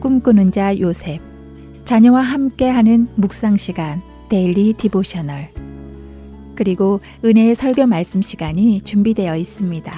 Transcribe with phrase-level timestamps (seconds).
[0.00, 1.20] 꿈꾸는 자 요셉
[1.84, 5.50] 자녀와 함께하는 묵상 시간 Daily Devotional
[6.54, 9.92] 그리고 은혜의 설교 말씀 시간이 준비되어 있습니다.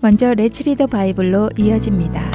[0.00, 2.30] 먼저 Let's Read the Bible로 이어집니다.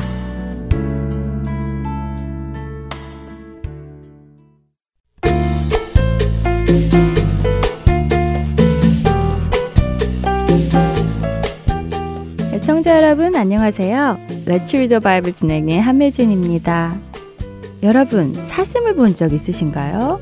[12.64, 14.37] 청자 여러분 안녕하세요.
[14.48, 16.98] Let's Read the Bible 진행의 한매진입니다.
[17.84, 20.22] 여러분 사슴을 본 적 있으신가요?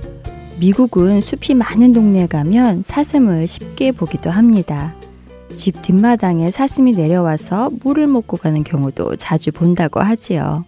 [0.59, 4.95] 미국은 숲이 많은 동네에 가면 사슴을 쉽게 보기도 합니다.
[5.55, 10.65] 집 뒷마당에 사슴이 내려와서 물을 먹고 가는 경우도 자주 본다고 하지요.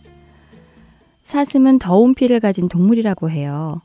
[1.23, 3.81] 사슴은 더운 피를 가진 동물이라고 해요.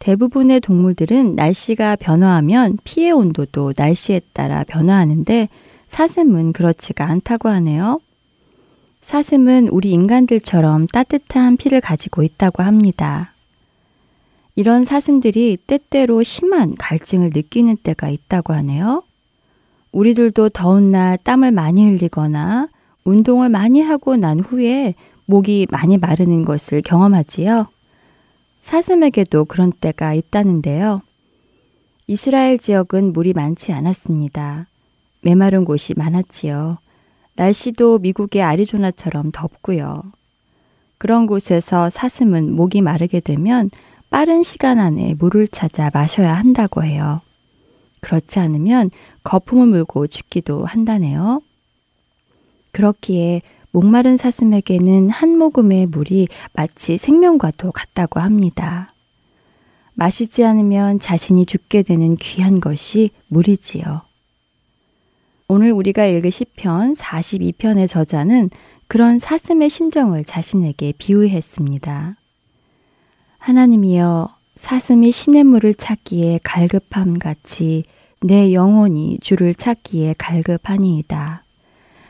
[0.00, 5.48] 대부분의 동물들은 날씨가 변화하면 피의 온도도 날씨에 따라 변화하는데
[5.86, 8.00] 사슴은 그렇지가 않다고 하네요.
[9.00, 13.32] 사슴은 우리 인간들처럼 따뜻한 피를 가지고 있다고 합니다.
[14.56, 19.04] 이런 사슴들이 때때로 심한 갈증을 느끼는 때가 있다고 하네요.
[19.92, 22.68] 우리들도 더운 날 땀을 많이 흘리거나
[23.04, 24.94] 운동을 많이 하고 난 후에
[25.26, 27.68] 목이 많이 마르는 것을 경험하지요.
[28.60, 31.02] 사슴에게도 그런 때가 있다는데요.
[32.06, 34.66] 이스라엘 지역은 물이 많지 않았습니다.
[35.20, 36.78] 메마른 곳이 많았지요.
[37.38, 40.02] 날씨도 미국의 아리조나처럼 덥고요.
[40.98, 43.70] 그런 곳에서 사슴은 목이 마르게 되면
[44.10, 47.20] 빠른 시간 안에 물을 찾아 마셔야 한다고 해요.
[48.00, 48.90] 그렇지 않으면
[49.22, 51.40] 거품을 물고 죽기도 한다네요.
[52.72, 58.92] 그렇기에 목마른 사슴에게는 한 모금의 물이 마치 생명과도 같다고 합니다.
[59.94, 64.07] 마시지 않으면 자신이 죽게 되는 귀한 것이 물이지요.
[65.50, 68.50] 오늘 우리가 읽을 시편 42편의 저자는
[68.86, 72.16] 그런 사슴의 심정을 자신에게 비유했습니다.
[73.38, 77.84] 하나님이여 사슴이 시냇물을 찾기에 갈급함 같이
[78.20, 81.44] 내 영혼이 주를 찾기에 갈급하니이다.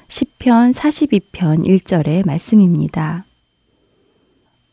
[0.08, 3.24] 시편 42편 1절의 말씀입니다.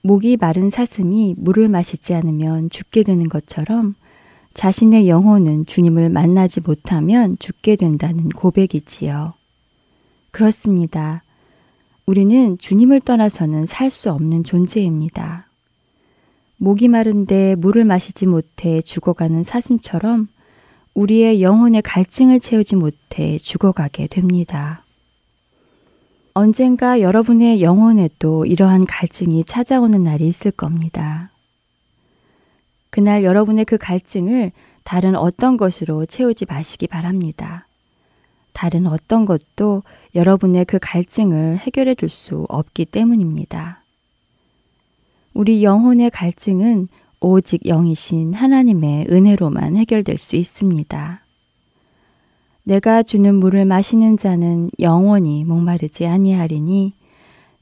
[0.01, 3.93] 목이 마른 사슴이 물을 마시지 않으면 죽게 되는 것처럼
[4.55, 9.33] 자신의 영혼은 주님을 만나지 못하면 죽게 된다는 고백이지요.
[10.31, 11.23] 그렇습니다.
[12.05, 15.47] 우리는 주님을 떠나서는 살 수 없는 존재입니다.
[16.57, 20.29] 목이 마른데 물을 마시지 못해 죽어가는 사슴처럼
[20.93, 24.85] 우리의 영혼의 갈증을 채우지 못해 죽어가게 됩니다.
[26.33, 31.34] 언젠가 여러분의 영혼에도 이러한 갈증이 찾아오는 날이 있을 겁니다.
[32.95, 34.53] 그날 여러분의 그 갈증을
[34.85, 37.67] 다른 어떤 것으로 채우지 마시기 바랍니다.
[38.53, 39.83] 다른 어떤 것도
[40.15, 43.83] 여러분의 그 갈증을 해결해 줄 수 없기 때문입니다.
[45.33, 46.87] 우리 영혼의 갈증은
[47.19, 51.21] 오직 영이신 하나님의 은혜로만 해결될 수 있습니다.
[52.63, 56.93] 내가 주는 물을 마시는 자는 영원히 목마르지 아니하리니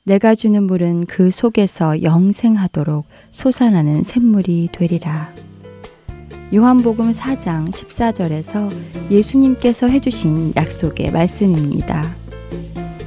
[0.06, 5.30] 내가 주는 물은 그 속에서 영생하도록 솟아나는 샘물이 되리라.
[6.53, 8.69] 요한복음 4장 14절에서
[9.09, 12.13] 예수님께서 해주신 약속의 말씀입니다.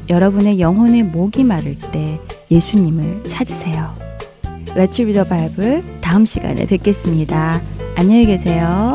[0.08, 2.18] 여러분의 영혼의 목이 마를 때
[2.50, 3.92] 예수님을 찾으세요.
[4.74, 7.60] Let's read the Bible 다음 시간에 뵙겠습니다.
[7.94, 8.94] 안녕히 계세요.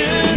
[0.00, 0.29] should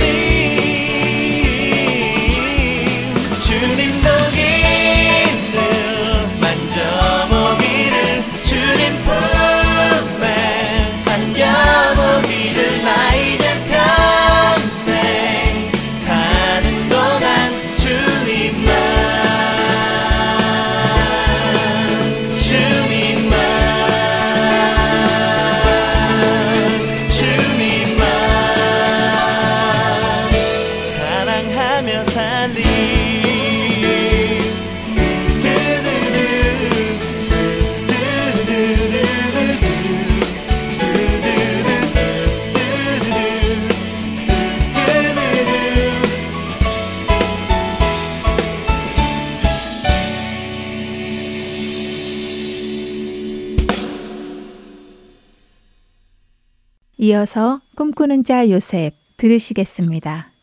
[57.23, 60.33] 어서 꿈꾸는 자 요셉 들으시겠습니다.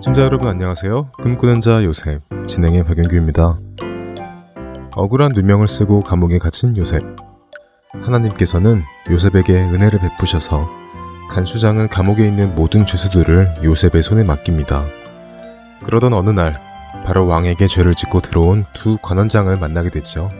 [0.00, 1.10] 청자 여러분 안녕하세요.
[1.20, 3.58] 꿈꾸는 자 요셉 진행의 박영규입니다.
[4.94, 7.02] 억울한 누명을 쓰고 감옥에 갇힌 요셉.
[7.94, 10.70] 하나님께서는 요셉에게 은혜를 베푸셔서
[11.30, 14.84] 간수장은 감옥에 있는 모든 죄수들을 요셉의 손에 맡깁니다.
[15.82, 16.60] 그러던 어느 날
[17.04, 20.30] 바로 왕에게 죄를 짓고 들어온 두 관원장을 만나게 되죠.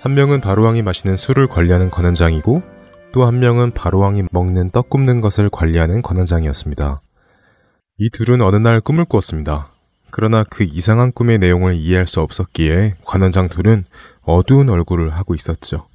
[0.00, 2.62] 한 명은 바로왕이 마시는 술을 관리하는 관원장이고
[3.12, 7.02] 또 한 명은 바로왕이 먹는 떡 굽는 것을 관리하는 관원장이었습니다.
[7.98, 9.72] 이 둘은 어느 날 꿈을 꾸었습니다.
[10.10, 13.84] 그러나 그 이상한 꿈의 내용을 이해할 수 없었기에 관원장 둘은
[14.22, 15.86] 어두운 얼굴을 하고 있었죠.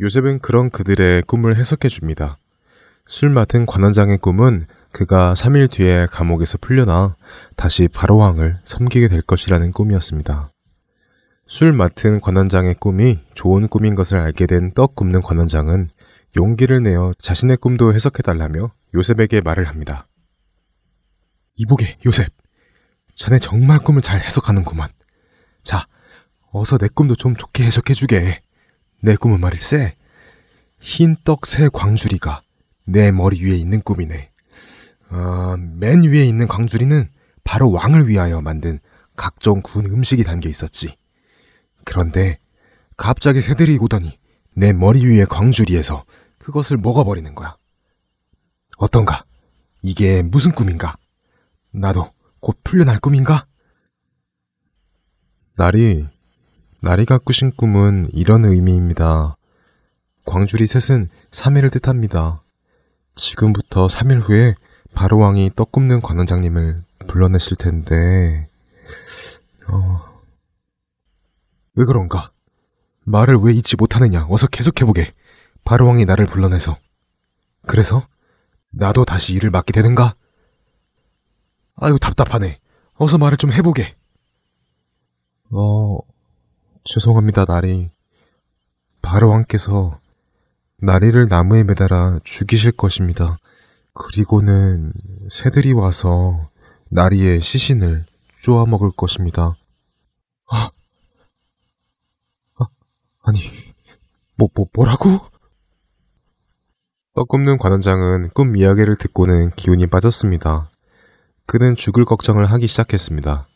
[0.00, 2.38] 요셉은 그런 그들의 꿈을 해석해 줍니다.
[3.06, 7.16] 술 맡은 관원장의 꿈은 그가 3일 뒤에 감옥에서 풀려나
[7.56, 10.50] 다시 바로왕을 섬기게 될 것이라는 꿈이었습니다.
[11.52, 15.90] 술 맡은 관원장의 꿈이 좋은 꿈인 것을 알게 된 떡 굽는 관원장은
[16.34, 20.08] 용기를 내어 자신의 꿈도 해석해달라며 요셉에게 말을 합니다.
[21.56, 22.32] 이보게, 요셉.
[23.16, 24.88] 자네 정말 꿈을 잘 해석하는구만.
[25.62, 25.86] 자,
[26.52, 28.40] 어서 내 꿈도 좀 좋게 해석해주게.
[29.02, 29.94] 내 꿈은 말일세.
[30.80, 32.40] 흰 떡 새 광주리가
[32.86, 34.30] 내 머리 위에 있는 꿈이네.
[35.10, 37.10] 어, 맨 위에 있는 광주리는
[37.44, 38.80] 바로 왕을 위하여 만든
[39.16, 40.96] 각종 군 음식이 담겨 있었지.
[41.84, 42.38] 그런데
[42.96, 44.18] 갑자기 새들이 오더니
[44.54, 46.04] 내 머리 위에 광주리에서
[46.38, 47.56] 그것을 먹어버리는 거야.
[48.76, 49.24] 어떤가?
[49.82, 50.96] 이게 무슨 꿈인가?
[51.70, 52.10] 나도
[52.40, 53.46] 곧 풀려날 꿈인가?
[55.56, 56.06] 나리,
[56.80, 59.36] 나리가 꾸신 꿈은 이런 의미입니다.
[60.24, 62.42] 광주리 셋은 3일을 뜻합니다.
[63.14, 64.54] 지금부터 3일 후에
[64.94, 68.48] 바로왕이 떡 굽는 관원장님을 불러내실 텐데,
[69.68, 70.11] 어,
[71.74, 72.32] 왜 그런가?
[73.04, 74.26] 말을 왜 잊지 못하느냐?
[74.28, 75.12] 어서 계속해보게.
[75.64, 76.78] 바로왕이 나를 불러내서.
[77.66, 78.06] 그래서?
[78.70, 80.14] 나도 다시 일을 맡게 되는가?
[81.76, 82.58] 아유, 답답하네.
[82.94, 83.96] 어서 말을 좀 해보게.
[85.50, 85.98] 어,
[86.84, 87.90] 죄송합니다, 나리.
[89.02, 90.00] 바로왕께서
[90.78, 93.38] 나리를 나무에 매달아 죽이실 것입니다.
[93.94, 94.92] 그리고는
[95.30, 96.50] 새들이 와서
[96.90, 98.06] 나리의 시신을
[98.42, 99.54] 쪼아 먹을 것입니다.
[100.50, 100.70] 아, 아
[103.32, 103.40] 아니,
[104.36, 105.18] 뭐, 뭐, 뭐라고?
[107.14, 110.70] 떡굽는 관원장은 꿈 이야기를 듣고는 기운이 빠졌습니다.
[111.46, 113.48] 그는 죽을 걱정을 하기 시작했습니다.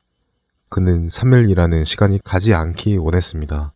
[0.71, 3.75] 그는 3일이라는 시간이 가지 않기 원했습니다.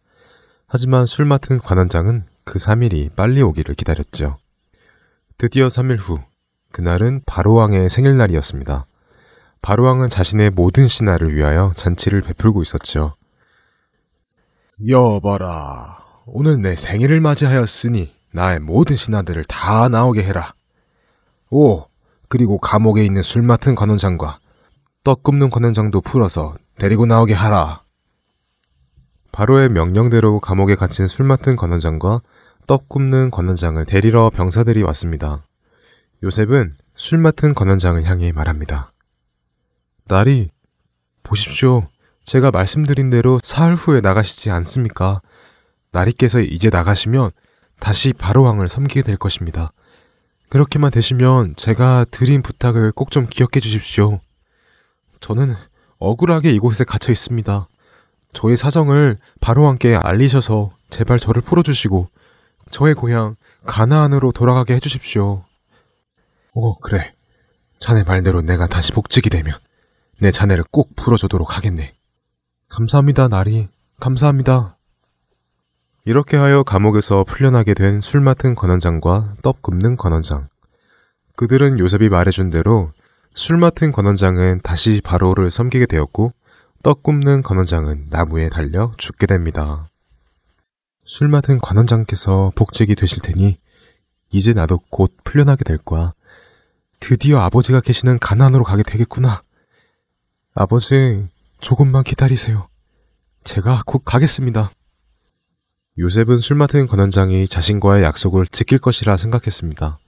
[0.66, 4.38] 하지만 술 맡은 관원장은 그 3일이 빨리 오기를 기다렸죠.
[5.36, 6.18] 드디어 3일 후,
[6.72, 8.86] 그날은 바로왕의 생일날이었습니다.
[9.60, 13.16] 바로왕은 자신의 모든 신하를 위하여 잔치를 베풀고 있었죠.
[14.88, 20.54] 여봐라, 오늘 내 생일을 맞이하였으니 나의 모든 신하들을 다 나오게 해라.
[21.50, 21.84] 오,
[22.28, 24.38] 그리고 감옥에 있는 술 맡은 관원장과
[25.04, 27.82] 떡 굽는 관원장도 풀어서 데리고 나오게 하라.
[29.32, 32.22] 바로의 명령대로 감옥에 갇힌 술 맡은 관원장과
[32.66, 35.44] 떡 굽는 관원장을 데리러 병사들이 왔습니다.
[36.22, 38.92] 요셉은 술 맡은 관원장을 향해 말합니다.
[40.08, 40.50] 딸이,
[41.22, 41.88] 보십시오.
[42.30, 45.20] 제가 말씀드린 대로 사흘 후에 나가시지 않습니까?
[45.90, 47.32] 나리께서 이제 나가시면
[47.80, 49.72] 다시 바로왕을 섬기게 될 것입니다.
[50.48, 54.20] 그렇게만 되시면 제가 드린 부탁을 꼭 좀 기억해 주십시오.
[55.18, 55.56] 저는
[55.98, 57.66] 억울하게 이곳에 갇혀 있습니다.
[58.32, 62.10] 저의 사정을 바로왕께 알리셔서 제발 저를 풀어주시고
[62.70, 63.34] 저의 고향
[63.66, 65.42] 가나안으로 돌아가게 해주십시오.
[66.52, 67.12] 오, 그래.
[67.80, 69.52] 자네 말대로 내가 다시 복직이 되면
[70.20, 71.96] 내 자네를 꼭 풀어주도록 하겠네.
[72.70, 73.68] 감사합니다, 나리.
[73.98, 74.76] 감사합니다.
[76.04, 80.48] 이렇게 하여 감옥에서 풀려나게 된 술 맡은 관원장과 떡 굽는 관원장.
[81.36, 82.92] 그들은 요셉이 말해준 대로
[83.34, 86.32] 술 맡은 관원장은 다시 바로를 섬기게 되었고
[86.82, 89.88] 떡 굽는 관원장은 나무에 달려 죽게 됩니다.
[91.04, 93.58] 술 맡은 관원장께서 복직이 되실 테니
[94.30, 96.12] 이제 나도 곧 풀려나게 될 거야.
[97.00, 99.42] 드디어 아버지가 계시는 가난으로 가게 되겠구나.
[100.54, 101.26] 아버지,
[101.60, 102.68] 조금만 기다리세요.
[103.44, 104.70] 제가 곧 가겠습니다.
[105.98, 109.98] 요셉은 술 맡은 관원장이 자신과의 약속을 지킬 것이라 생각했습니다.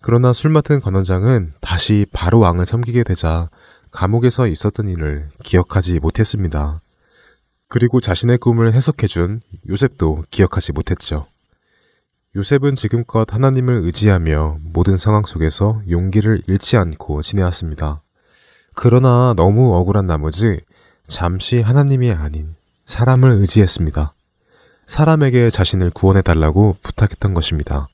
[0.00, 3.50] 그러나 술 맡은 관원장은 다시 바로 왕을 섬기게 되자
[3.90, 6.82] 감옥에서 있었던 일을 기억하지 못했습니다.
[7.68, 11.26] 그리고 자신의 꿈을 해석해준 요셉도 기억하지 못했죠.
[12.36, 18.02] 요셉은 지금껏 하나님을 의지하며 모든 상황 속에서 용기를 잃지 않고 지내왔습니다.
[18.80, 20.60] 그러나 너무 억울한 나머지
[21.08, 22.54] 잠시 하나님이 아닌
[22.84, 24.14] 사람을 의지했습니다.
[24.86, 27.88] 사람에게 자신을 구원해 달라고 부탁했던 것입니다.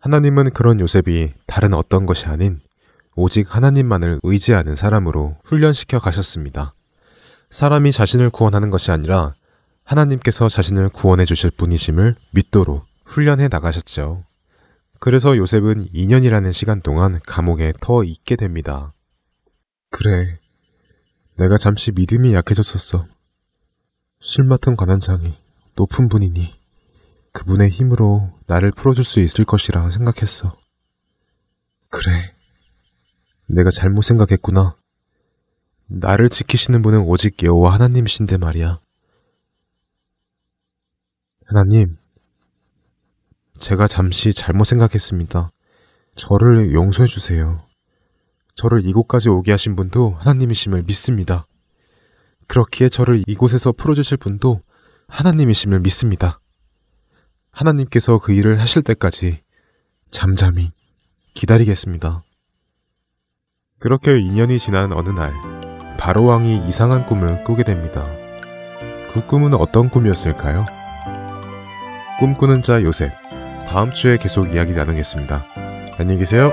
[0.00, 2.58] 하나님은 그런 요셉이 다른 어떤 것이 아닌
[3.14, 6.74] 오직 하나님만을 의지하는 사람으로 훈련시켜 가셨습니다.
[7.50, 9.34] 사람이 자신을 구원하는 것이 아니라
[9.84, 14.24] 하나님께서 자신을 구원해 주실 분이심을 믿도록 훈련해 나가셨죠.
[14.98, 18.92] 그래서 요셉은 2년이라는 시간 동안 감옥에 더 있게 됩니다.
[19.90, 20.38] 그래.
[21.36, 23.06] 내가 잠시 믿음이 약해졌었어.
[24.20, 25.36] 술 맡은 관원장이
[25.76, 26.46] 높은 분이니
[27.32, 30.56] 그분의 힘으로 나를 풀어줄 수 있을 것이라 생각했어.
[31.88, 32.34] 그래.
[33.46, 34.76] 내가 잘못 생각했구나.
[35.86, 38.80] 나를 지키시는 분은 오직 여호와 하나님이신데 말이야.
[41.46, 41.96] 하나님,
[43.58, 45.50] 제가 잠시 잘못 생각했습니다.
[46.14, 47.69] 저를 용서해 주세요.
[48.54, 51.44] 저를 이곳까지 오게 하신 분도 하나님이심을 믿습니다.
[52.46, 54.60] 그렇기에 저를 이곳에서 풀어주실 분도
[55.08, 56.40] 하나님이심을 믿습니다.
[57.50, 59.42] 하나님께서 그 일을 하실 때까지
[60.10, 60.72] 잠잠히
[61.34, 62.22] 기다리겠습니다.
[63.78, 65.32] 그렇게 2년이 지난 어느 날,
[65.98, 68.06] 바로왕이 이상한 꿈을 꾸게 됩니다.
[69.12, 70.66] 그 꿈은 어떤 꿈이었을까요?
[72.18, 73.12] 꿈꾸는 자 요셉.
[73.66, 75.44] 다음 주에 계속 이야기 나누겠습니다.
[75.98, 76.52] 안녕히 계세요.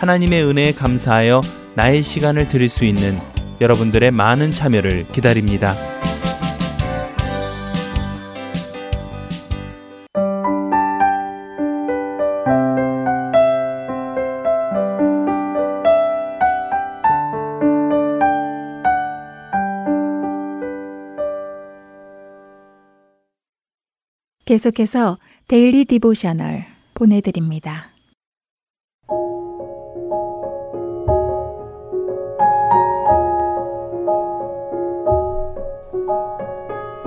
[0.00, 1.42] 하나님의 은혜에 감사하여
[1.74, 3.18] 나의 시간을 드릴 수 있는
[3.60, 5.74] 여러분들의 많은 참여를 기다립니다.
[24.46, 26.64] 계속해서 Daily Devotional
[26.94, 27.90] 보내드립니다.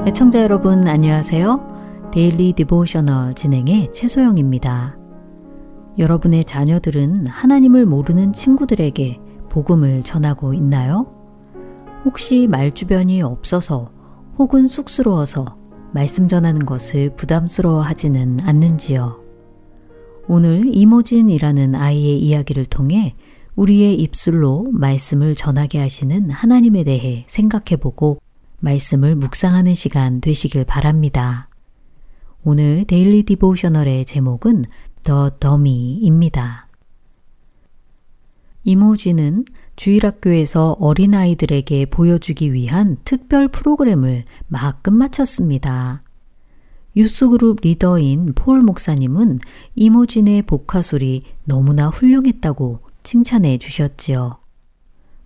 [0.06, 2.10] 애청자 여러분 안녕하세요.
[2.12, 4.98] Daily Devotional 진행의 최소영입니다.
[5.98, 11.08] 여러분의 자녀들은 하나님을 모르는 친구들에게 복음을 전하고 있나요?
[12.04, 13.94] 혹시 말주변이 없어서
[14.38, 15.58] 혹은 쑥스러워서
[15.94, 19.24] 말씀 전하는 것을 부담스러워 하지는 않는지요?
[20.28, 23.16] 오늘 이모진이라는 아이의 이야기를 통해
[23.56, 28.18] 우리의 입술로 말씀을 전하게 하시는 하나님에 대해 생각해 보고
[28.64, 31.50] 말씀을 묵상하는 시간 되시길 바랍니다.
[32.44, 34.64] 오늘 Daily Devotional의 제목은
[35.04, 36.70] The Dummy입니다.
[38.64, 39.44] 이모진은
[39.76, 46.04] 주일학교에서 어린아이들에게 보여주기 위한 특별 프로그램을 막 끝마쳤습니다.
[46.96, 49.40] 유스그룹 리더인 폴 목사님은
[49.76, 54.38] 이모진의 복화술이 너무나 훌륭했다고 칭찬해 주셨지요.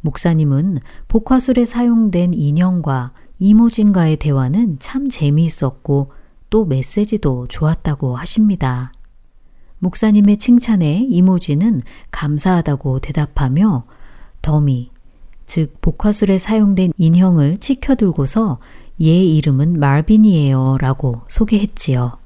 [0.02, 6.12] 목사님은 복화술에 사용된 인형과 이모진과의 대화는 참 재미있었고
[6.50, 8.92] 또 메시지도 좋았다고 하십니다.
[9.80, 13.84] 목사님의 칭찬에 이모지는 감사하다고 대답하며
[14.42, 14.90] 더미,
[15.46, 18.60] 즉 복화술에 사용된 인형을 치켜들고서
[19.02, 22.18] 얘 이름은 말빈이에요 라고 소개했지요.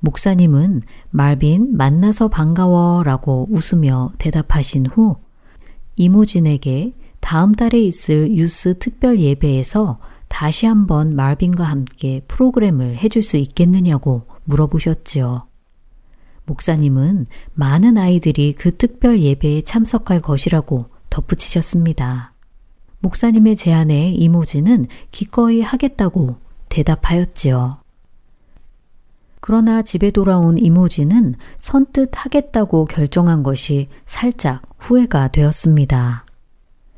[0.00, 5.16] 목사님은 말빈 만나서 반가워 라고 웃으며 대답하신 후
[5.96, 14.22] 이모진에게 다음 달에 있을 유스 특별 예배에서 다시 한번 말빈과 함께 프로그램을 해줄 수 있겠느냐고
[14.44, 15.46] 물어보셨지요.
[16.46, 22.32] 목사님은 많은 아이들이 그 특별 예배에 참석할 것이라고 덧붙이셨습니다.
[23.00, 26.36] 목사님의 제안에 이모지는 기꺼이 하겠다고
[26.68, 27.78] 대답하였지요.
[29.40, 36.26] 그러나 집에 돌아온 이모지는 선뜻 하겠다고 결정한 것이 살짝 후회가 되었습니다.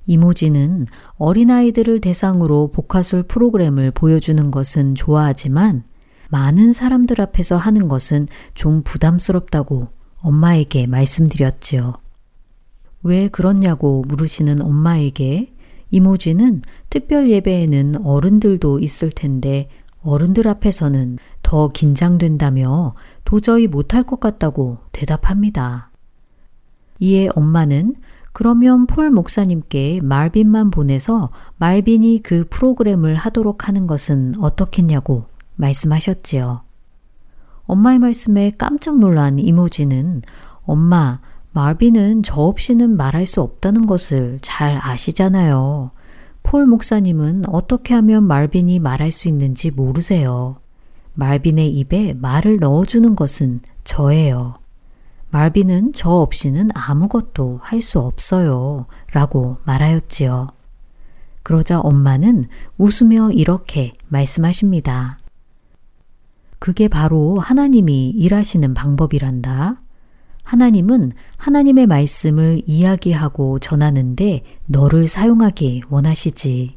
[0.06, 0.86] 이모지는
[1.20, 5.84] 어린아이들을 대상으로 복화술 프로그램을 보여주는 것은 좋아하지만
[6.30, 9.88] 많은 사람들 앞에서 하는 것은 좀 부담스럽다고
[10.22, 11.92] 엄마에게 말씀드렸지요.
[13.02, 15.52] 왜 그렇냐고 물으시는 엄마에게
[15.90, 19.68] 이모지는 특별 예배에는 어른들도 있을 텐데
[20.02, 22.94] 어른들 앞에서는 더 긴장된다며
[23.26, 25.90] 도저히 못할 것 같다고 대답합니다.
[26.98, 27.96] 이에 엄마는
[28.32, 35.24] 그러면 폴 목사님께 말빈만 보내서 말빈이 그 프로그램을 하도록 하는 것은 어떻겠냐고
[35.56, 36.62] 말씀하셨지요.
[37.64, 40.22] 엄마의 말씀에 깜짝 놀란 이모지는
[40.64, 41.20] 엄마,
[41.52, 45.90] 말빈은 저 없이는 말할 수 없다는 것을 잘 아시잖아요.
[46.42, 50.56] 폴 목사님은 어떻게 하면 말빈이 말할 수 있는지 모르세요.
[51.14, 54.59] 말빈의 입에 말을 넣어주는 것은 저예요.
[55.30, 58.86] 말빈은 저 없이는 아무것도 할 수 없어요.
[59.12, 60.48] 라고 말하였지요.
[61.42, 62.44] 그러자 엄마는
[62.78, 65.18] 웃으며 이렇게 말씀하십니다.
[66.58, 69.80] 그게 바로 하나님이 일하시는 방법이란다.
[70.42, 76.76] 하나님은 하나님의 말씀을 이야기하고 전하는데 너를 사용하기 원하시지.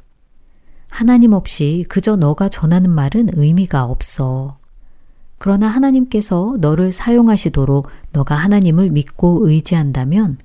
[0.88, 4.58] 하나님 없이 그저 너가 전하는 말은 의미가 없어.
[5.38, 10.38] 그러나 하나님께서 너를 사용하시도록 너가 하나님을 믿고 의지한다면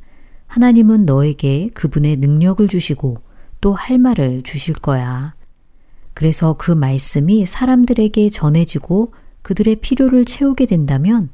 [0.46, 3.18] 하나님은 너에게 그분의 능력을 주시고
[3.60, 5.34] 또 할 말을 주실 거야.
[6.14, 11.30] 그래서 그 말씀이 사람들에게 전해지고 그들의 필요를 채우게 된다면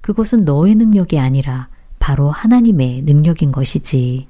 [0.00, 4.28] 그것은 너의 능력이 아니라 바로 하나님의 능력인 것이지.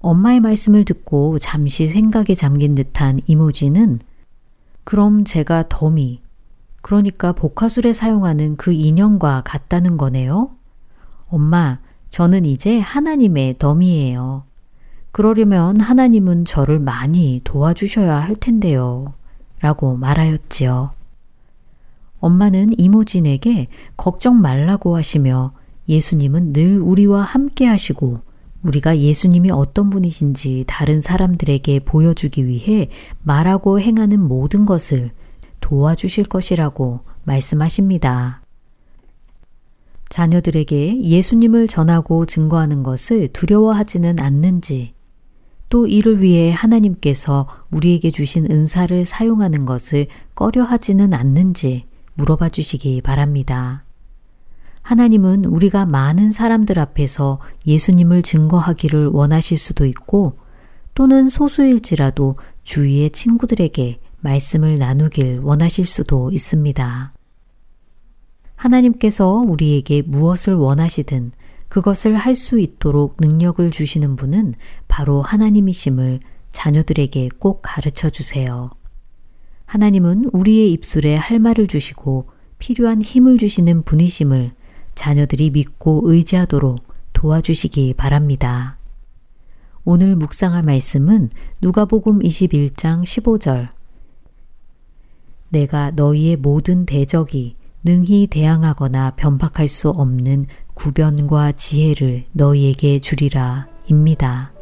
[0.00, 4.00] 엄마의 말씀을 듣고 잠시 생각에 잠긴 듯한 이모지는
[4.84, 6.20] 그럼 제가 덤이,
[6.88, 10.52] 그러니까 복화술에 사용하는 그 인형과 같다는 거네요?
[11.28, 14.44] 엄마, 저는 이제 하나님의 덤이에요.
[15.12, 19.12] 그러려면 하나님은 저를 많이 도와주셔야 할 텐데요.
[19.60, 20.92] 라고 말하였지요.
[22.20, 25.52] 엄마는 이모진에게 걱정 말라고 하시며
[25.90, 28.20] 예수님은 늘 우리와 함께 하시고
[28.62, 32.88] 우리가 예수님이 어떤 분이신지 다른 사람들에게 보여주기 위해
[33.24, 35.10] 말하고 행하는 모든 것을
[35.60, 38.42] 도와주실 것이라고 말씀하십니다.
[40.08, 44.94] 자녀들에게 예수님을 전하고 증거하는 것을 두려워하지는 않는지,
[45.68, 53.84] 또 이를 위해 하나님께서 우리에게 주신 은사를 사용하는 것을 꺼려하지는 않는지 물어봐 주시기 바랍니다.
[54.82, 60.38] 하나님은 우리가 많은 사람들 앞에서 예수님을 증거하기를 원하실 수도 있고
[60.94, 67.12] 또는 소수일지라도 주위의 친구들에게 말씀을 나누길 원하실 수도 있습니다.
[68.56, 71.32] 하나님께서 우리에게 무엇을 원하시든
[71.68, 74.54] 그것을 할 수 있도록 능력을 주시는 분은
[74.88, 78.70] 바로 하나님이심을 자녀들에게 꼭 가르쳐 주세요.
[79.66, 82.26] 하나님은 우리의 입술에 할 말을 주시고
[82.58, 84.52] 필요한 힘을 주시는 분이심을
[84.94, 86.80] 자녀들이 믿고 의지하도록
[87.12, 88.78] 도와주시기 바랍니다.
[89.84, 93.68] 오늘 묵상할 말씀은 누가복음 21장 15절
[95.48, 104.52] 내가 너희의 모든 대적이 능히 대항하거나 변박할 수 없는 구변과 지혜를 너희에게 주리라 입니다.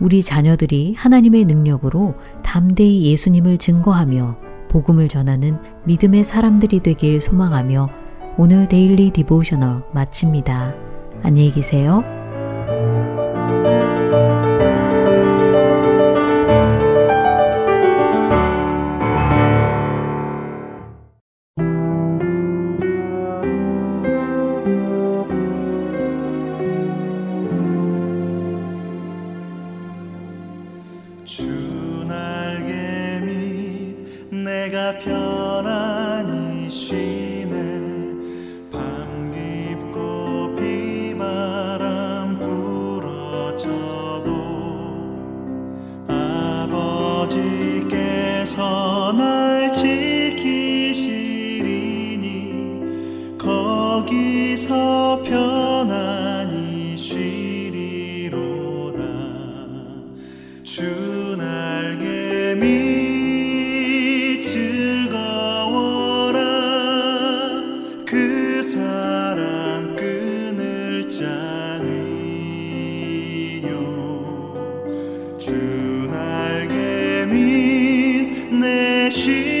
[0.00, 7.88] 우리 자녀들이 하나님의 능력으로 담대히 예수님을 증거하며 복음을 전하는 믿음의 사람들이 되길 소망하며
[8.36, 10.74] 오늘 데일리 디보셔널 마칩니다.
[11.22, 12.04] 안녕히 계세요.
[79.10, 79.57] 시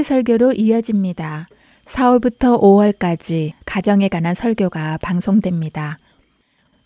[0.00, 1.46] 리즈 설교로 이어집니다.
[1.84, 5.98] 4월부터 5월까지 가정에 관한 설교가 방송됩니다.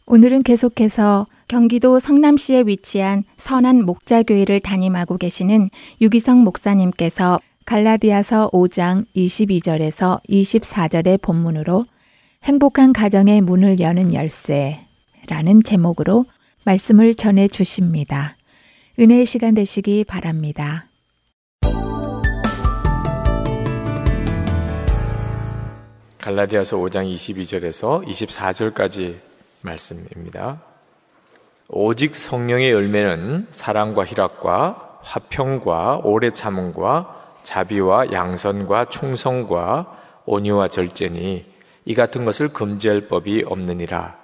[0.06, 11.22] 오늘은 계속해서 경기도 성남시에 위치한 선한 목자교회를 담임하고 계시는 유기성 목사님께서 갈라디아서 5장 22절에서 24절의
[11.22, 11.86] 본문으로
[12.42, 16.26] 행복한 가정의 문을 여는 열쇠라는 제목으로
[16.64, 18.36] 말씀을 전해 주십니다.
[18.98, 20.88] 은혜의 시간 되시기 바랍니다.
[26.24, 29.16] 갈라디아서 5장 22절에서 24절까지
[29.60, 30.62] 말씀입니다.
[31.68, 41.44] 오직 성령의 열매는 사랑과 희락과 화평과 오래 참음과 자비와 양선과 충성과 온유와 절제니
[41.84, 44.16] 이 같은 것을 금지할 법이 없느니라.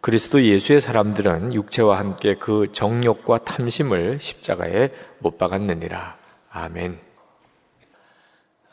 [0.00, 6.16] 그리스도 예수의 사람들은 육체와 함께 그 정욕과 탐심을 십자가에 못 박았느니라.
[6.50, 7.05] 아멘.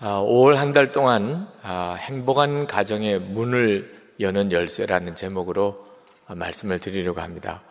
[0.04, 5.86] 5월 아, 한달 동안 아, 행복한 가정의 문을 여는 열쇠라는 제목으로
[6.28, 7.62] 말씀을 드리려고 합니다.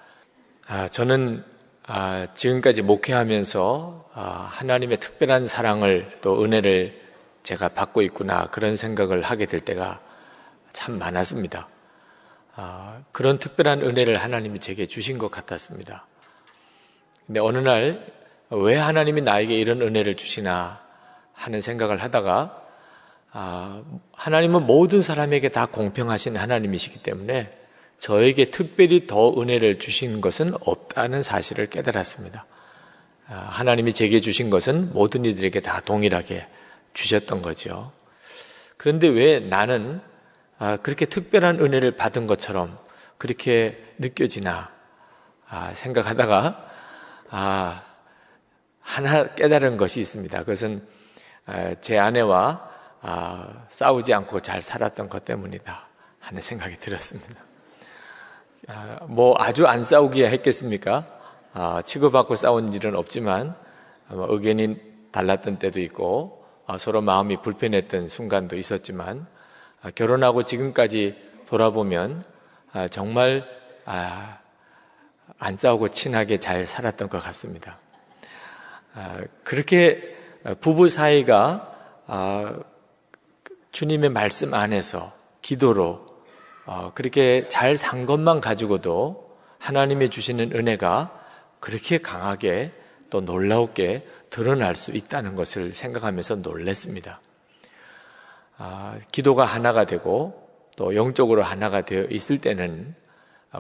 [0.66, 1.45] 아, 저는
[2.35, 7.01] 지금까지 목회하면서 하나님의 특별한 사랑을 또 은혜를
[7.42, 10.01] 제가 받고 있구나 그런 생각을 하게 될 때가
[10.73, 11.68] 참 많았습니다.
[13.11, 16.07] 그런 특별한 은혜를 하나님이 제게 주신 것 같았습니다.
[17.27, 18.23] 근데 어느 날
[18.55, 20.82] 왜 하나님이 나에게 이런 은혜를 주시나
[21.42, 22.62] 하는 생각을 하다가
[23.33, 27.50] 아, 하나님은 모든 사람에게 다 공평하신 하나님이시기 때문에
[27.98, 32.46] 저에게 특별히 더 은혜를 주신 것은 없다는 사실을 깨달았습니다.
[33.28, 36.46] 아, 하나님이 제게 주신 것은 모든 이들에게 다 동일하게
[36.94, 37.90] 주셨던 거죠.
[38.76, 40.00] 그런데 왜 나는
[40.59, 42.78] 아, 그렇게 특별한 은혜를 받은 것처럼
[43.18, 44.70] 그렇게 느껴지나
[45.48, 46.70] 아, 생각하다가
[47.31, 47.83] 아,
[48.81, 50.38] 하나 깨달은 것이 있습니다.
[50.40, 50.83] 그것은
[51.81, 52.70] 제 아내와
[53.05, 55.87] 아, 싸우지 않고 잘 살았던 것 때문이다
[56.20, 57.42] 하는 생각이 들었습니다.
[58.68, 61.07] 아, 뭐 아주 안 싸우기야 했겠습니까?
[61.52, 63.57] 아, 치고받고 싸운 일은 없지만
[64.09, 66.46] 의견이 달랐던 때도 있고
[66.78, 69.26] 서로 마음이 불편했던 순간도 있었지만
[69.94, 72.24] 결혼하고 지금까지 돌아보면
[72.90, 73.44] 정말
[73.85, 77.78] 안 싸우고 친하게 잘 살았던 것 같습니다.
[78.94, 80.16] 아, 그렇게
[80.61, 81.72] 부부 사이가
[82.07, 82.59] 아,
[83.70, 86.07] 주님의 말씀 안에서 기도로
[86.66, 91.18] 어, 그렇게 잘 산 것만 가지고도 하나님의 주시는 은혜가
[91.61, 92.72] 그렇게 강하게
[93.11, 97.20] 또 놀라웠게 드러날 수 있다는 것을 생각하면서 놀랬습니다.
[98.59, 102.94] 아, 기도가 하나가 되고 또 영적으로 하나가 되어 있을 때는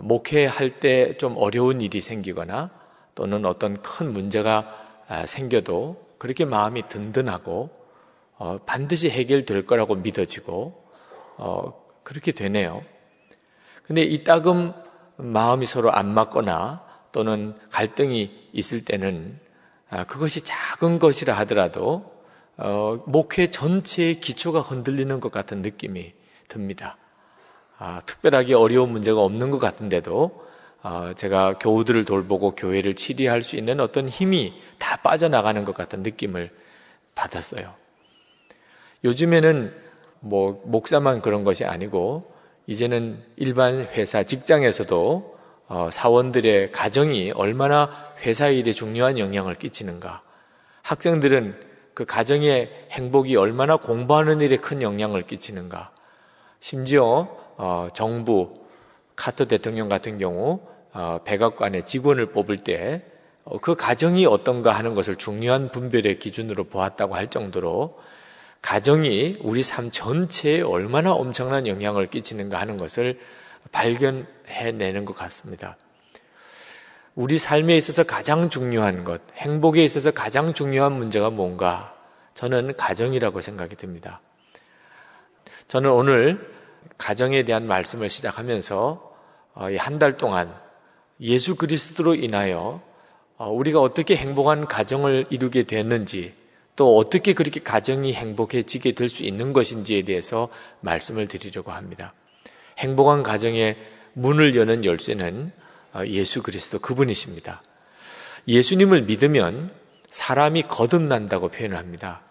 [0.00, 2.70] 목회할 때 좀 어려운 일이 생기거나
[3.14, 4.74] 또는 어떤 큰 문제가
[5.08, 7.70] 아, 생겨도 그렇게 마음이 든든하고
[8.38, 10.86] 어, 반드시 해결될 거라고 믿어지고
[11.36, 12.84] 어, 그렇게 되네요.
[13.82, 14.72] 근데 이따금
[15.16, 19.36] 마음이 서로 안 맞거나 또는 갈등이 있을 때는
[19.90, 22.14] 아, 그것이 작은 것이라 하더라도
[22.56, 26.14] 어, 목회 전체의 기초가 흔들리는 것 같은 느낌이
[26.46, 26.98] 듭니다.
[27.78, 30.51] 아, 특별하게 어려운 문제가 없는 것 같은데도 아,
[31.16, 36.50] 제가 교우들을 돌보고 교회를 치리할 수 있는 어떤 힘이 다 빠져나가는 것 같은 느낌을
[37.14, 37.74] 받았어요.
[39.04, 39.74] 요즘에는
[40.20, 42.32] 뭐 목사만 그런 것이 아니고
[42.66, 50.22] 이제는 일반 회사 직장에서도 어, 사원들의 가정이 얼마나 회사 일에 중요한 영향을 끼치는가.
[50.82, 51.58] 학생들은
[51.94, 55.92] 그 가정의 행복이 얼마나 공부하는 일에 큰 영향을 끼치는가.
[56.60, 58.54] 심지어 어, 정부
[59.16, 60.71] 카터 대통령 같은 경우 어,
[61.24, 63.12] 백악관의 직원을 뽑을 때그
[63.44, 67.98] 어, 가정이 어떤가 하는 것을 중요한 분별의 기준으로 보았다고 할 정도로
[68.60, 73.18] 가정이 우리 삶 전체에 얼마나 엄청난 영향을 끼치는가 하는 것을
[73.72, 75.76] 발견해내는 것 같습니다.
[77.14, 81.94] 우리 삶에 있어서 가장 중요한 것, 행복에 있어서 가장 중요한 문제가 뭔가?
[82.34, 84.20] 저는 가정이라고 생각이 듭니다.
[85.68, 86.52] 저는 오늘
[86.98, 89.12] 가정에 대한 말씀을 시작하면서
[89.54, 90.54] 어, 한달 동안
[91.22, 92.82] 예수 그리스도로 인하여
[93.36, 96.34] 어, 우리가 어떻게 행복한 가정을 이루게 됐는지
[96.74, 100.48] 또 어떻게 그렇게 가정이 행복해지게 될 수 있는 것인지에 대해서
[100.80, 102.12] 말씀을 드리려고 합니다.
[102.78, 103.76] 행복한 가정의
[104.14, 105.52] 문을 여는 열쇠는
[105.94, 107.62] 어, 예수 그리스도 그분이십니다.
[108.48, 109.70] 예수님을 믿으면
[110.08, 112.22] 사람이 거듭난다고 표현을 합니다.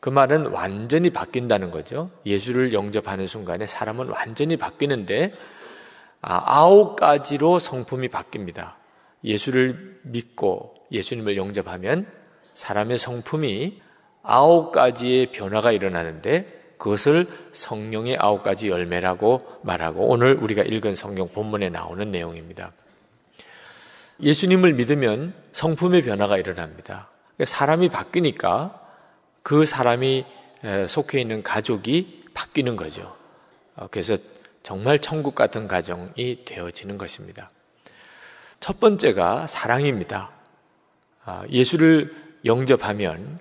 [0.00, 2.10] 그 말은 완전히 바뀐다는 거죠.
[2.24, 5.32] 예수를 영접하는 순간에 사람은 완전히 바뀌는데
[6.20, 8.74] 아, 아홉 가지로 성품이 바뀝니다.
[9.24, 12.06] 예수를 믿고 예수님을 영접하면
[12.54, 13.80] 사람의 성품이
[14.22, 21.70] 아홉 가지의 변화가 일어나는데 그것을 성령의 아홉 가지 열매라고 말하고 오늘 우리가 읽은 성경 본문에
[21.70, 22.72] 나오는 내용입니다.
[24.20, 27.08] 예수님을 믿으면 성품의 변화가 일어납니다.
[27.44, 28.80] 사람이 바뀌니까
[29.42, 30.24] 그 사람이
[30.88, 33.16] 속해 있는 가족이 바뀌는 거죠.
[33.76, 34.16] 어, 그래서
[34.68, 37.48] 정말 천국 같은 가정이 되어지는 것입니다.
[38.60, 40.30] 첫 번째가 사랑입니다.
[41.24, 43.38] 아, 예수를 영접하면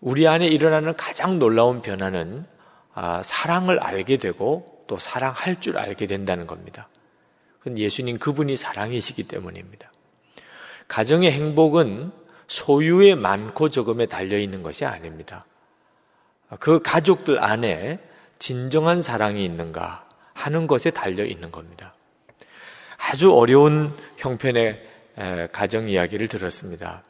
[0.00, 2.46] 우리 안에 일어나는 가장 놀라운 변화는
[2.94, 6.88] 아, 사랑을 알게 되고 또 사랑할 줄 알게 된다는 겁니다.
[7.58, 9.90] 그건 예수님 그분이 사랑이시기 때문입니다.
[10.86, 12.12] 가정의 행복은
[12.46, 15.44] 소유의 많고 적음에 달려 있는 것이 아닙니다.
[16.60, 17.98] 그 가족들 안에
[18.38, 21.94] 진정한 사랑이 있는가 하는 것에 달려 있는 겁니다.
[22.98, 24.80] 아주 어려운 형편의
[25.52, 27.02] 가정 이야기를 들었습니다.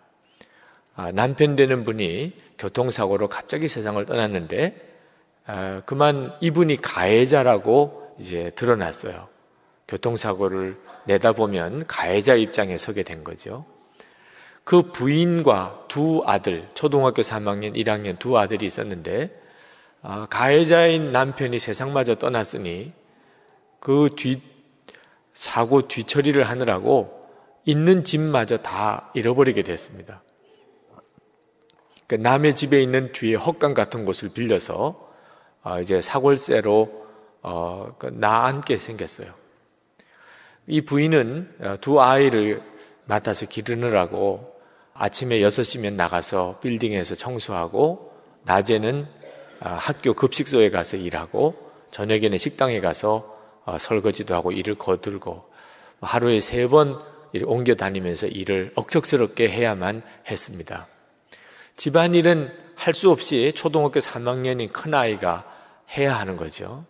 [0.94, 4.74] 아, 남편 되는 분이 교통사고로 갑자기 세상을 떠났는데
[5.46, 9.28] 아, 그만 이분이 가해자라고 이제 드러났어요.
[9.88, 13.64] 교통사고를 내다보면 가해자 입장에 서게 된 거죠.
[14.64, 19.32] 그 부인과 두 아들, 초등학교 3학년, 1학년 두 아들이 있었는데,
[20.02, 22.92] 아, 가해자인 남편이 세상마저 떠났으니,
[23.82, 24.40] 그 뒤,
[25.34, 27.20] 사고 뒤처리를 하느라고
[27.64, 30.22] 있는 집마저 다 잃어버리게 됐습니다.
[32.06, 35.10] 그러니까 남의 집에 있는 뒤에 헛간 같은 곳을 빌려서
[35.64, 37.06] 어, 이제 사골세로
[37.42, 39.32] 어, 그 나앉게 생겼어요.
[40.68, 42.62] 이 부인은 어, 두 아이를
[43.06, 44.54] 맡아서 기르느라고
[44.94, 48.12] 아침에 6시면 나가서 빌딩에서 청소하고
[48.44, 49.08] 낮에는
[49.58, 51.56] 학교 급식소에 가서 일하고
[51.90, 53.31] 저녁에는 식당에 가서
[53.78, 55.50] 설거지도 하고 일을 거들고
[56.00, 57.00] 하루에 세 번
[57.44, 60.86] 옮겨 다니면서 일을 억척스럽게 해야만 했습니다.
[61.76, 65.44] 집안일은 할 수 없이 초등학교 3학년인 큰 아이가
[65.96, 66.84] 해야 하는 거죠.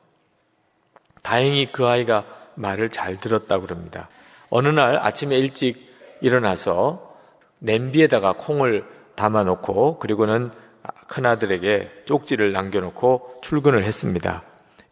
[1.22, 4.08] 다행히 그 아이가 말을 잘 들었다고 그럽니다.
[4.50, 7.14] 어느 날 아침에 일찍 일어나서
[7.58, 10.50] 냄비에다가 콩을 담아놓고 그리고는
[11.06, 14.42] 큰아들에게 쪽지를 남겨놓고 출근을 했습니다.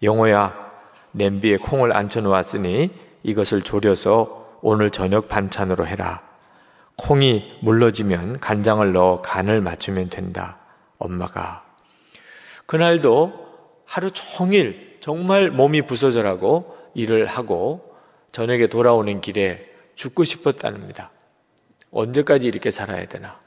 [0.03, 0.70] 영호야,
[1.13, 2.91] 냄비에 콩을 앉혀 놓았으니
[3.23, 6.23] 이것을 졸여서 오늘 저녁 반찬으로 해라.
[6.97, 10.59] 콩이 물러지면 간장을 넣어 간을 맞추면 된다.
[10.99, 11.65] 엄마가.
[12.67, 13.33] 그날도
[13.87, 17.95] 하루 종일 정말 몸이 부서져라고 일을 하고
[18.33, 21.11] 저녁에 돌아오는 길에 죽고 싶었답니다.
[21.91, 23.41] 언제까지 이렇게 살아야 되나?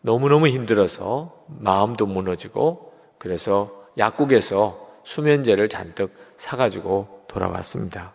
[0.00, 8.12] 너무너무 힘들어서 마음도 무너지고 그래서 약국에서 수면제를 잔뜩 사가지고 돌아왔습니다.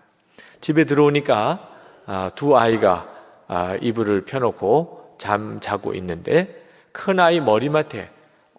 [0.59, 1.69] 집에 들어오니까
[2.05, 3.07] 아, 두 아이가
[3.47, 8.09] 아, 이불을 펴놓고 잠 자고 있는데 큰 아이 머리맡에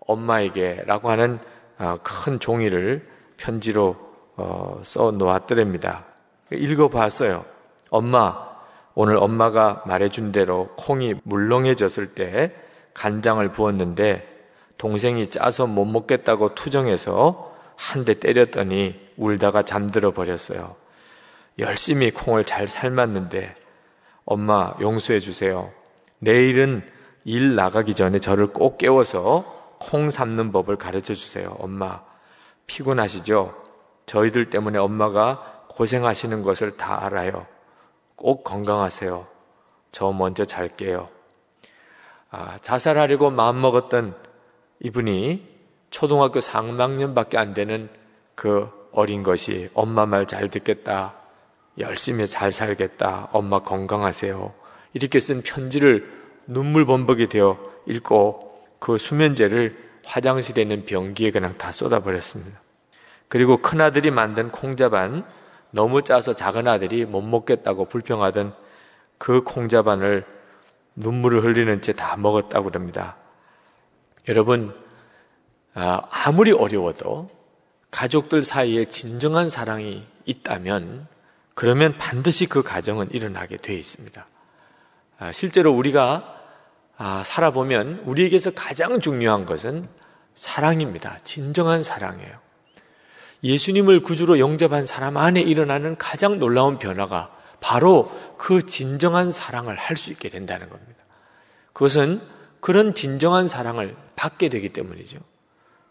[0.07, 1.41] 엄마에게라고 하는
[1.77, 3.07] 아, 큰 종이를
[3.37, 3.97] 편지로
[4.37, 6.07] 어, 써 놓았더랍니다.
[6.51, 7.45] 읽어봤어요.
[7.91, 8.49] 엄마,
[8.95, 12.55] 오늘 엄마가 말해준 대로 콩이 물렁해졌을 때
[12.95, 14.27] 간장을 부었는데
[14.79, 17.52] 동생이 짜서 못 먹겠다고 투정해서
[17.83, 20.77] 한 대 때렸더니 울다가 잠들어 버렸어요.
[21.59, 23.57] 열심히 콩을 잘 삶았는데
[24.25, 25.71] 엄마 용서해 주세요.
[26.21, 26.89] 내일은
[27.25, 31.57] 일 나가기 전에 저를 꼭 깨워서 콩 삶는 법을 가르쳐 주세요.
[31.59, 32.03] 엄마
[32.69, 33.53] 피곤하시죠?
[34.07, 37.47] 저희들 때문에 엄마가 고생하시는 것을 다 알아요.
[38.15, 39.27] 꼭 건강하세요.
[39.91, 41.09] 저 먼저 잘게요.
[42.31, 44.15] 아, 자살하려고 마음먹었던
[44.81, 45.52] 이분이
[45.93, 47.89] 초등학교 3학년밖에 안 되는
[48.35, 51.15] 그 어린 것이 엄마 말 잘 듣겠다.
[51.79, 53.29] 열심히 잘 살겠다.
[53.33, 54.53] 엄마 건강하세요.
[54.95, 56.11] 이렇게 쓴 편지를
[56.47, 62.61] 눈물 범벅이 되어 읽고 그 수면제를 화장실에 있는 변기에 그냥 다 쏟아버렸습니다.
[63.29, 65.25] 그리고 큰아들이 만든 콩자반
[65.71, 68.55] 너무 짜서 작은 아들이 못 먹겠다고 불평하던
[69.19, 70.25] 그 콩자반을
[70.97, 73.17] 눈물을 흘리는 채 다 먹었다고 그럽니다.
[74.29, 74.75] 여러분,
[75.75, 77.31] 아, 아무리 어려워도
[77.91, 81.07] 가족들 사이에 진정한 사랑이 있다면
[81.55, 84.27] 그러면 반드시 그 가정은 일어나게 되어 있습니다.
[85.19, 86.41] 아, 실제로 우리가
[86.97, 89.89] 아, 살아보면 우리에게서 가장 중요한 것은
[90.35, 91.19] 사랑입니다.
[91.25, 92.39] 진정한 사랑이에요.
[93.45, 100.11] 예수님을 구주로 영접한 사람 안에 일어나는 가장 놀라운 변화가 바로 그 진정한 사랑을 할 수
[100.11, 101.03] 있게 된다는 겁니다.
[101.73, 102.21] 그것은
[102.61, 105.19] 그런 진정한 사랑을 받게 되기 때문이죠.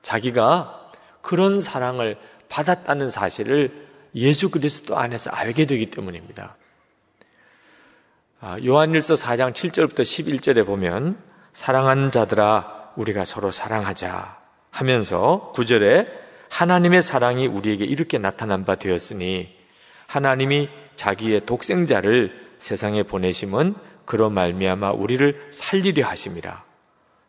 [0.01, 0.91] 자기가
[1.21, 2.17] 그런 사랑을
[2.49, 6.57] 받았다는 사실을 예수 그리스도 안에서 알게 되기 때문입니다.
[8.41, 11.17] 아, 요한일서 4장 7절부터 11절에 보면
[11.53, 14.39] 사랑하는 자들아 우리가 서로 사랑하자
[14.71, 16.07] 하면서 9절에
[16.49, 19.55] 하나님의 사랑이 우리에게 이렇게 나타난 바 되었으니
[20.07, 23.75] 하나님이 자기의 독생자를 세상에 보내심은
[24.05, 26.63] 그로 말미암아 우리를 살리려 하심이라.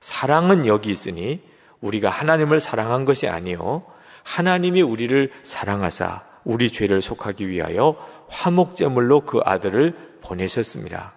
[0.01, 1.43] 사랑은 여기 있으니
[1.83, 3.85] 우리가 하나님을 사랑한 것이 아니요
[4.25, 7.97] 하나님이 우리를 사랑하사 우리 죄를 속하기 위하여
[8.29, 11.13] 화목제물로 그 아들을 보내셨습니다.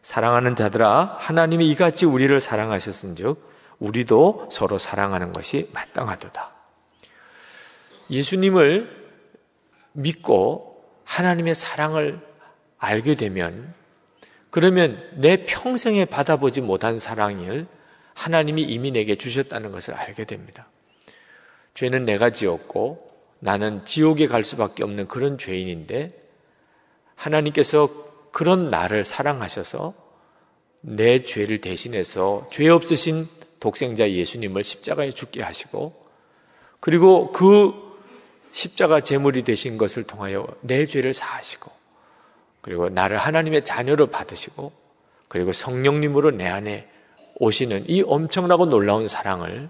[0.00, 3.46] 사랑하는 자들아 하나님이 이같이 우리를 사랑하셨은즉
[3.78, 6.52] 우리도 서로 사랑하는 것이 마땅하도다.
[8.10, 8.96] 예수님을
[9.92, 12.20] 믿고 하나님의 사랑을
[12.78, 13.74] 알게 되면
[14.50, 17.66] 그러면 내 평생에 받아보지 못한 사랑을
[18.18, 20.66] 하나님이 이미 내게 주셨다는 것을 알게 됩니다.
[21.74, 23.08] 죄는 내가 지었고
[23.38, 26.12] 나는 지옥에 갈 수밖에 없는 그런 죄인인데
[27.14, 27.88] 하나님께서
[28.32, 29.94] 그런 나를 사랑하셔서
[30.80, 33.28] 내 죄를 대신해서 죄 없으신
[33.60, 35.94] 독생자 예수님을 십자가에 죽게 하시고
[36.80, 37.72] 그리고 그
[38.50, 41.70] 십자가 제물이 되신 것을 통하여 내 죄를 사하시고
[42.62, 44.72] 그리고 나를 하나님의 자녀로 받으시고
[45.28, 46.97] 그리고 성령님으로 내 안에
[47.38, 49.68] 오시는 이 엄청나고 놀라운 사랑을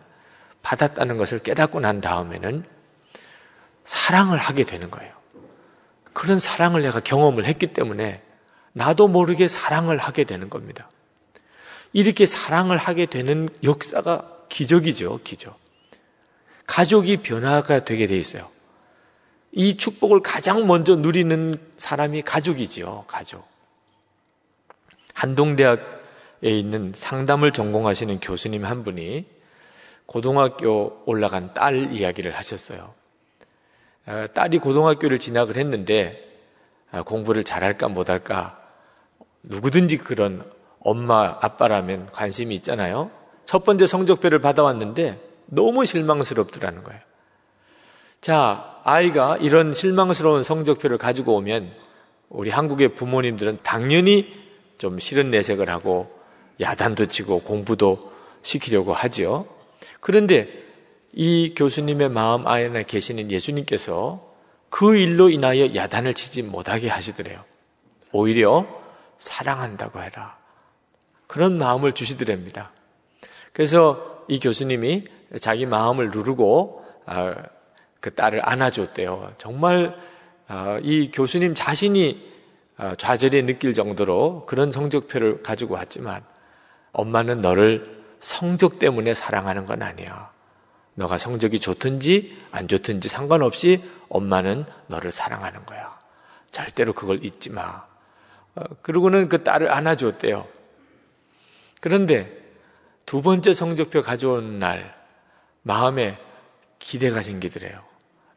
[0.63, 2.65] 받았다는 것을 깨닫고 난 다음에는
[3.85, 5.13] 사랑을 하게 되는 거예요.
[6.13, 8.23] 그런 사랑을 내가 경험을 했기 때문에
[8.73, 10.91] 나도 모르게 사랑을 하게 되는 겁니다.
[11.93, 15.59] 이렇게 사랑을 하게 되는 역사가 기적이죠, 기적.
[16.67, 18.49] 가족이 변화가 되게 돼 있어요.
[19.53, 23.47] 이 축복을 가장 먼저 누리는 사람이 가족이지요, 가족.
[25.15, 25.98] 한동대학에
[26.43, 29.27] 있는 상담을 전공하시는 교수님 한 분이
[30.07, 32.95] 고등학교 올라간 딸 이야기를 하셨어요.
[34.07, 36.25] 아, 딸이 고등학교를 진학을 했는데
[36.91, 38.59] 아, 공부를 잘할까 못할까
[39.43, 43.11] 누구든지 그런 엄마 아빠라면 관심이 있잖아요.
[43.45, 47.01] 첫 번째 성적표를 받아왔는데 너무 실망스럽더라는 거예요.
[48.21, 51.71] 자, 아이가 이런 실망스러운 성적표를 가지고 오면
[52.29, 54.35] 우리 한국의 부모님들은 당연히
[54.79, 56.18] 좀 싫은 내색을 하고
[56.61, 59.47] 야단도 치고 공부도 시키려고 하지요.
[60.01, 60.49] 그런데
[61.13, 64.29] 이 교수님의 마음 안에 계시는 예수님께서
[64.71, 67.43] 그 일로 인하여 야단을 치지 못하게 하시더래요.
[68.13, 68.67] 오히려
[69.19, 70.37] 사랑한다고 해라.
[71.27, 72.71] 그런 마음을 주시더랍니다.
[73.53, 75.05] 그래서 이 교수님이
[75.41, 77.35] 자기 마음을 누르고 아,
[78.01, 79.35] 그 딸을 안아줬대요.
[79.39, 79.97] 정말
[80.47, 82.29] 아, 이 교수님 자신이
[82.77, 86.23] 아, 좌절에 느낄 정도로 그런 성적표를 가지고 왔지만
[86.93, 90.31] 엄마는 너를 성적 때문에 사랑하는 건 아니야.
[90.95, 95.99] 너가 성적이 좋든지 안 좋든지 상관없이 엄마는 너를 사랑하는 거야.
[96.51, 97.87] 절대로 그걸 잊지 마.
[98.57, 100.49] 어, 그러고는 그 딸을 안아줬대요.
[101.81, 102.37] 그런데
[103.07, 104.95] 두 번째 성적표 가져온 날
[105.63, 106.19] 마음에
[106.79, 107.83] 기대가 생기더래요.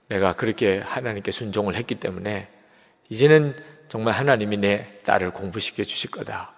[0.08, 2.50] 내가 그렇게 하나님께 순종을 했기 때문에
[3.10, 3.56] 이제는
[3.88, 6.54] 정말 하나님이 내 딸을 공부시켜 주실 거다.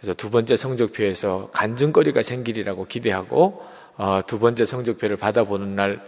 [0.00, 3.62] 그래서 두 번째 성적표에서 간증거리가 생기리라고 기대하고
[3.96, 6.00] 어, 두 번째 성적표를 받아보는 날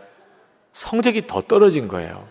[0.73, 2.27] 성적이 더 떨어진 거예요.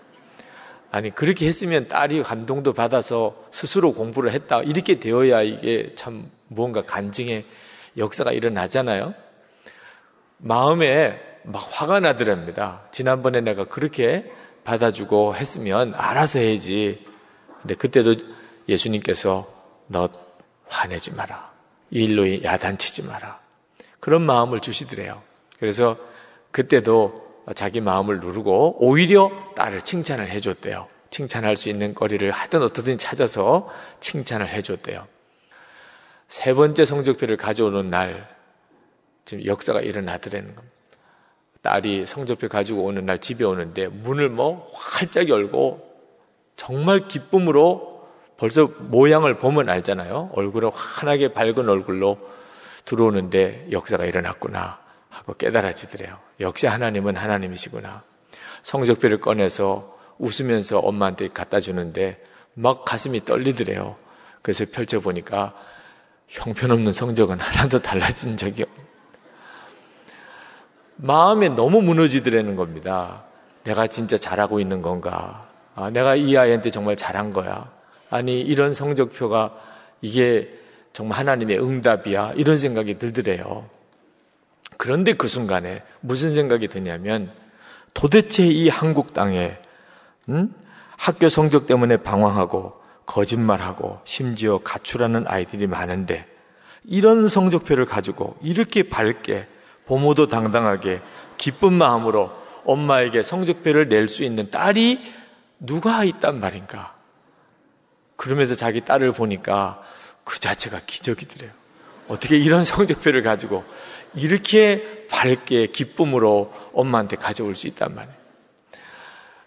[0.90, 7.46] 아니 그렇게 했으면 딸이 감동도 받아서 스스로 공부를 했다 이렇게 되어야 이게 참 무언가 간증의
[7.96, 9.14] 역사가 일어나잖아요.
[10.38, 12.82] 마음에 막 화가 나더랍니다.
[12.92, 14.32] 지난번에 내가 그렇게
[14.64, 17.06] 받아주고 했으면 알아서 해야지.
[17.62, 18.16] 근데 그때도
[18.68, 19.48] 예수님께서
[19.88, 20.10] 너
[20.68, 21.51] 화내지 마라.
[21.92, 23.40] 이 일로 야단치지 마라.
[24.00, 25.22] 그런 마음을 주시더래요.
[25.60, 25.96] 그래서
[26.52, 30.88] 그때도 자기 마음을 누르고 오히려 딸을 칭찬을 해줬대요.
[31.10, 33.70] 칭찬할 수 있는 거리를 하든 어떻든 찾아서
[34.00, 35.08] 칭찬을 해줬대요.
[36.30, 38.28] 세 번째 성적표를 가져오는 날,
[39.26, 40.78] 지금 역사가 일어나더라는 겁니다.
[41.62, 45.92] 딸이 성적표 가지고 오는 날 집에 오는데 문을 뭐 활짝 열고
[46.56, 47.91] 정말 기쁨으로
[48.42, 50.32] 벌써 모양을 보면 알잖아요.
[50.34, 52.18] 얼굴은 환하게 밝은 얼굴로
[52.86, 54.80] 들어오는데 역사가 일어났구나
[55.10, 56.18] 하고 깨달아지더래요.
[56.40, 58.02] 역시 하나님은 하나님이시구나.
[58.64, 62.20] 성적표를 꺼내서 웃으면서 엄마한테 갖다 주는데
[62.56, 63.96] 막 가슴이 떨리더래요.
[64.42, 65.54] 그래서 펼쳐보니까
[66.28, 68.70] 형편없는 성적은 하나도 달라진 적이 없.
[70.96, 73.22] 마음에 너무 무너지더라는 겁니다.
[73.66, 75.48] 내가 진짜 잘하고 있는 건가?
[75.76, 77.81] 아, 내가 이 아이한테 정말 잘한 거야.
[78.12, 79.56] 아니, 이런 성적표가
[80.02, 80.54] 이게
[80.94, 82.34] 정말 하나님의 응답이야.
[82.36, 83.68] 이런 생각이 들더래요.
[84.78, 87.32] 그런데 그 순간에 무슨 생각이 드냐면
[87.94, 89.58] 도대체 이 한국 땅에
[90.30, 90.54] 음?
[90.98, 92.74] 학교 성적 때문에 방황하고
[93.06, 96.26] 거짓말하고 심지어 가출하는 아이들이 많은데
[96.84, 99.48] 이런 성적표를 가지고 이렇게 밝게
[99.86, 101.02] 보모도 당당하게
[101.38, 102.32] 기쁜 마음으로
[102.66, 105.00] 엄마에게 성적표를 낼 수 있는 딸이
[105.60, 106.96] 누가 있단 말인가?
[108.22, 109.82] 그러면서 자기 딸을 보니까
[110.24, 111.50] 그 자체가 기적이더래요.
[112.08, 113.64] 어떻게 이런 성적표를 가지고
[114.14, 118.16] 이렇게 밝게 기쁨으로 엄마한테 가져올 수 있단 말이에요.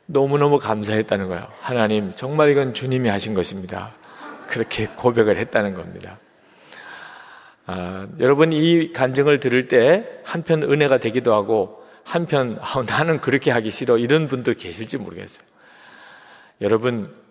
[0.07, 1.47] 너무너무 감사했다는 거예요.
[1.61, 3.93] 하나님, 정말 이건 주님이 하신 것입니다.
[4.49, 6.19] 그렇게 고백을 했다는 겁니다.
[7.67, 13.71] 아, 여러분 이 간증을 들을 때 한편 은혜가 되기도 하고 한편 아, 나는 그렇게 하기
[13.71, 15.47] 싫어 이런 분도 계실지 모르겠어요.
[16.61, 17.24] 여러분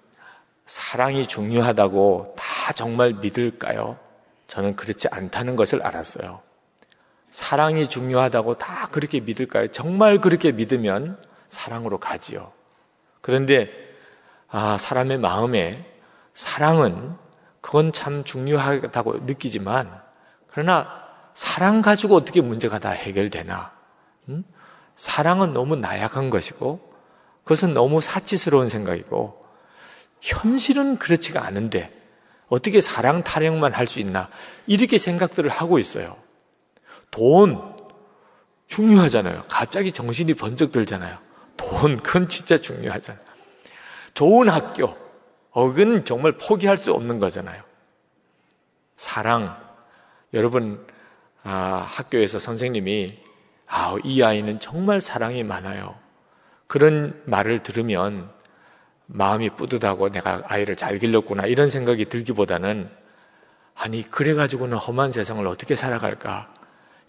[0.66, 3.97] 사랑이 중요하다고 다 정말 믿을까요?
[4.47, 6.41] 저는 그렇지 않다는 것을 알았어요.
[7.30, 9.68] 사랑이 중요하다고 다 그렇게 믿을까요?
[9.70, 12.51] 정말 그렇게 믿으면 사랑으로 가지요.
[13.22, 13.72] 그런데
[14.49, 15.84] 아, 사람의 마음에
[16.34, 17.16] 사랑은
[17.61, 20.01] 그건 참 중요하다고 느끼지만
[20.47, 21.03] 그러나
[21.34, 23.72] 사랑 가지고 어떻게 문제가 다 해결되나?
[24.30, 24.43] 음?
[24.95, 26.80] 사랑은 너무 나약한 것이고
[27.43, 29.42] 그것은 너무 사치스러운 생각이고
[30.24, 31.91] 현실은 그렇지가 않은데
[32.47, 34.30] 어떻게 사랑 타령만 할 수 있나?
[34.67, 36.15] 이렇게 생각들을 하고 있어요.
[37.11, 37.76] 돈
[38.67, 39.43] 중요하잖아요.
[39.49, 41.17] 갑자기 정신이 번쩍 들잖아요.
[41.57, 43.24] 돈 그건 진짜 중요하잖아요.
[44.13, 44.95] 좋은 학교
[45.51, 47.61] 어근 정말 포기할 수 없는 거잖아요.
[48.95, 49.57] 사랑
[50.34, 50.88] 여러분
[51.43, 53.19] 아, 학교에서 선생님이
[53.67, 55.99] 아, 이 아이는 정말 사랑이 많아요.
[56.67, 58.32] 그런 말을 들으면
[59.05, 62.89] 마음이 뿌듯하고 내가 아이를 잘 길렀구나 이런 생각이 들기보다는
[63.75, 66.53] 아니 그래가지고는 험한 세상을 어떻게 살아갈까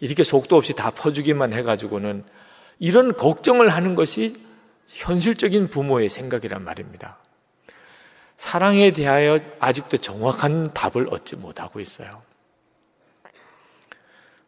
[0.01, 2.25] 이렇게 속도 없이 다 퍼주기만 해가지고는
[2.79, 4.35] 이런 걱정을 하는 것이
[4.87, 7.19] 현실적인 부모의 생각이란 말입니다.
[8.37, 12.23] 사랑에 대하여 아직도 정확한 답을 얻지 못하고 있어요.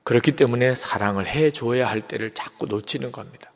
[0.03, 3.51] 그렇기 때문에 사랑을 해줘야 할 때를 자꾸 놓치는 겁니다.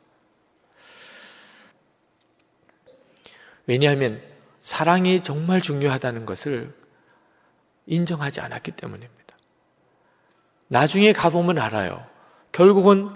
[3.71, 4.21] 왜냐하면
[4.61, 6.73] 사랑이 정말 중요하다는 것을
[7.85, 9.37] 인정하지 않았기 때문입니다.
[10.67, 12.05] 나중에 가보면 알아요.
[12.51, 13.09] 결국은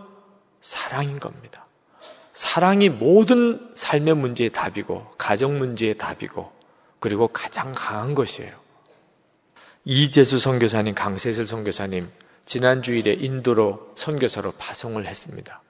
[0.61, 1.65] 사랑인 겁니다.
[2.31, 6.49] 사랑이 모든 삶의 문제의 답이고, 가정 문제의 답이고,
[7.01, 8.53] 그리고 가장 강한 것이에요.
[9.83, 12.09] 이재수 선교사님, 강세슬 선교사님
[12.45, 15.61] 지난 주일에 인도로 선교사로 파송을 했습니다.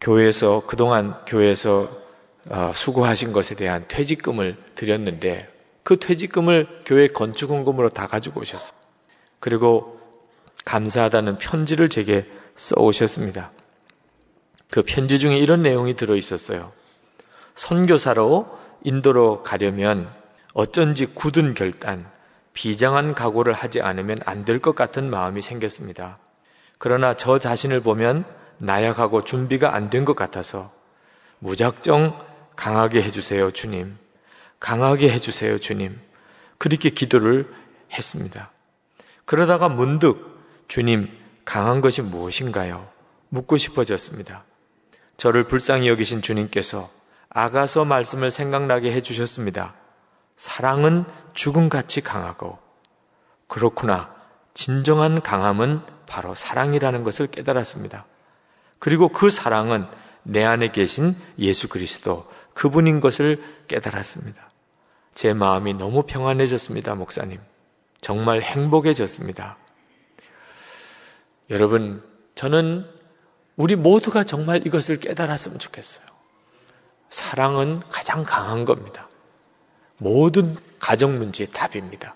[0.00, 2.01] 교회에서 그동안 교회에서 어,
[2.74, 5.48] 수고하신 것에 대한 퇴직금을 드렸는데
[5.82, 8.76] 그 퇴직금을 교회 건축원금으로 다 가지고 오셨어요.
[9.40, 10.00] 그리고
[10.64, 12.26] 감사하다는 편지를 제게
[12.56, 13.50] 써 오셨습니다.
[14.70, 16.72] 그 편지 중에 이런 내용이 들어 있었어요.
[17.54, 18.46] 선교사로
[18.84, 20.08] 인도로 가려면
[20.54, 22.06] 어쩐지 굳은 결단,
[22.52, 26.18] 비장한 각오를 하지 않으면 안 될 것 같은 마음이 생겼습니다.
[26.78, 28.24] 그러나 저 자신을 보면
[28.58, 30.70] 나약하고 준비가 안 된 것 같아서
[31.40, 33.96] 무작정 강하게 해주세요, 주님.
[34.60, 35.98] 강하게 해주세요, 주님.
[36.58, 37.52] 그렇게 기도를
[37.92, 38.50] 했습니다.
[39.24, 40.32] 그러다가 문득
[40.68, 41.08] 주님,
[41.44, 42.88] 강한 것이 무엇인가요?
[43.28, 44.44] 묻고 싶어졌습니다.
[45.16, 46.90] 저를 불쌍히 여기신 주님께서
[47.28, 49.74] 아가서 말씀을 생각나게 해주셨습니다.
[50.36, 52.58] 사랑은 죽음같이 강하고,
[53.48, 54.14] 그렇구나.
[54.54, 58.04] 진정한 강함은 바로 사랑이라는 것을 깨달았습니다.
[58.78, 59.86] 그리고 그 사랑은
[60.24, 64.50] 내 안에 계신 예수 그리스도, 그분인 것을 깨달았습니다.
[65.14, 67.40] 제 마음이 너무 평안해졌습니다, 목사님.
[68.00, 69.56] 정말 행복해졌습니다.
[71.50, 72.02] 여러분,
[72.34, 72.86] 저는
[73.56, 76.04] 우리 모두가 정말 이것을 깨달았으면 좋겠어요.
[77.10, 79.08] 사랑은 가장 강한 겁니다.
[79.98, 82.14] 모든 가정 문제의 답입니다.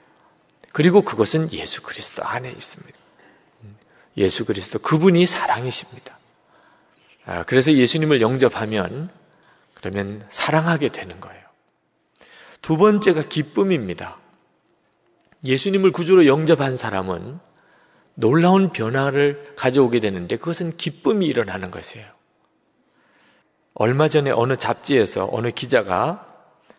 [0.72, 2.99] 그리고 그것은 예수 그리스도 안에 있습니다.
[4.16, 6.18] 예수 그리스도 그분이 사랑이십니다.
[7.26, 9.11] 아, 그래서 예수님을 영접하면
[9.87, 11.41] 그러면 사랑하게 되는 거예요.
[12.61, 14.18] 두 번째가 기쁨입니다.
[15.45, 17.39] 예수님을 구주로 영접한 사람은
[18.14, 22.05] 놀라운 변화를 가져오게 되는데 그것은 기쁨이 일어나는 것이에요.
[23.74, 26.26] 얼마 전에 어느 잡지에서 어느 기자가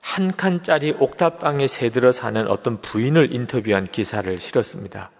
[0.02, 5.12] 한 칸짜리 옥탑방에 새들어 사는 어떤 부인을 인터뷰한 기사를 실었습니다.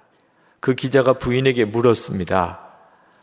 [0.60, 2.60] 그 기자가 부인에게 물었습니다.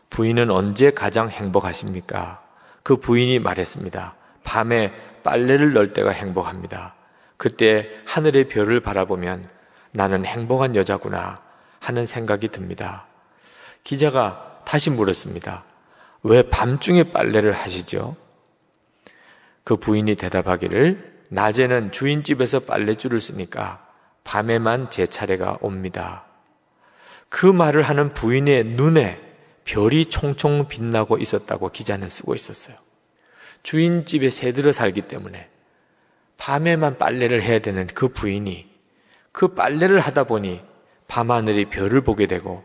[0.09, 2.41] 부인은 언제 가장 행복하십니까?
[2.81, 4.15] 그 부인이 말했습니다.
[4.45, 4.93] 밤에
[5.23, 6.95] 빨래를 널 때가 행복합니다.
[7.35, 9.49] 그때 하늘의 별을 바라보면
[9.91, 11.41] 나는 행복한 여자구나
[11.79, 13.07] 하는 생각이 듭니다.
[13.83, 15.65] 기자가 다시 물었습니다.
[16.23, 18.15] 왜 밤중에 빨래를 하시죠?
[19.63, 23.85] 그 부인이 대답하기를 낮에는 주인집에서 빨래줄을 쓰니까
[24.23, 26.25] 밤에만 제 차례가 옵니다.
[27.29, 29.21] 그 말을 하는 부인의 눈에
[29.65, 32.84] 별이 총총 빛나고 있었다고 기자는 쓰고 있었어요.
[33.65, 35.49] 주인집에 새들어 살기 때문에
[36.37, 38.69] 밤에만 빨래를 해야 되는 그 부인이
[39.31, 40.61] 그 빨래를 하다 보니
[41.07, 42.63] 밤하늘이 별을 보게 되고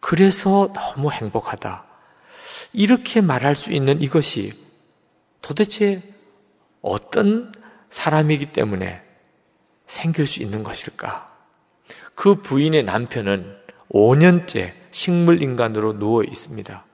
[0.00, 1.84] 그래서 너무 행복하다.
[2.72, 4.52] 이렇게 말할 수 있는 이것이
[5.42, 6.02] 도대체
[6.80, 7.52] 어떤
[7.90, 9.00] 사람이기 때문에
[9.86, 11.32] 생길 수 있는 것일까?
[12.16, 13.58] 그 부인의 남편은
[13.90, 16.84] 5년째 식물인간으로 누워 있습니다.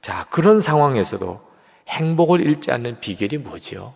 [0.00, 1.53] 자, 그런 상황에서도
[1.88, 3.94] 행복을 잃지 않는 비결이 뭐지요?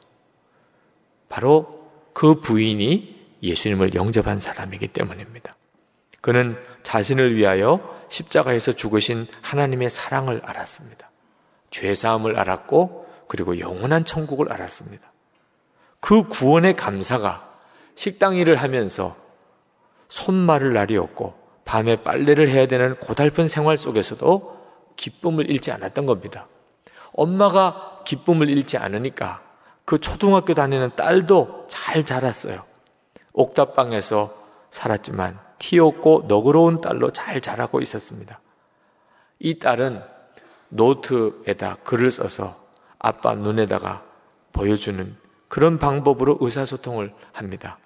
[1.29, 5.57] 바로 그 부인이 예수님을 영접한 사람이기 때문입니다.
[6.21, 11.11] 그는 자신을 위하여 십자가에서 죽으신 하나님의 사랑을 알았습니다.
[11.71, 15.13] 죄사함을 알았고 그리고 영원한 천국을 알았습니다.
[16.01, 17.49] 그 구원의 감사가
[17.95, 19.17] 식당 일을 하면서
[20.09, 21.35] 손말을 날이 없고
[21.65, 24.59] 밤에 빨래를 해야 되는 고달픈 생활 속에서도
[24.97, 26.49] 기쁨을 잃지 않았던 겁니다.
[27.19, 29.43] 엄마가 기쁨을 잃지 않으니까
[29.85, 32.63] 그 초등학교 다니는 딸도 잘 자랐어요.
[33.33, 34.33] 옥탑방에서
[34.71, 38.41] 살았지만 튀었고 너그러운 딸로 잘 자라고 있었습니다.
[39.41, 40.01] 이 딸은
[40.69, 42.57] 노트에다 글을 써서
[42.99, 44.03] 아빠 눈에다가
[44.53, 45.17] 보여주는
[45.49, 47.79] 그런 방법으로 의사소통을 합니다.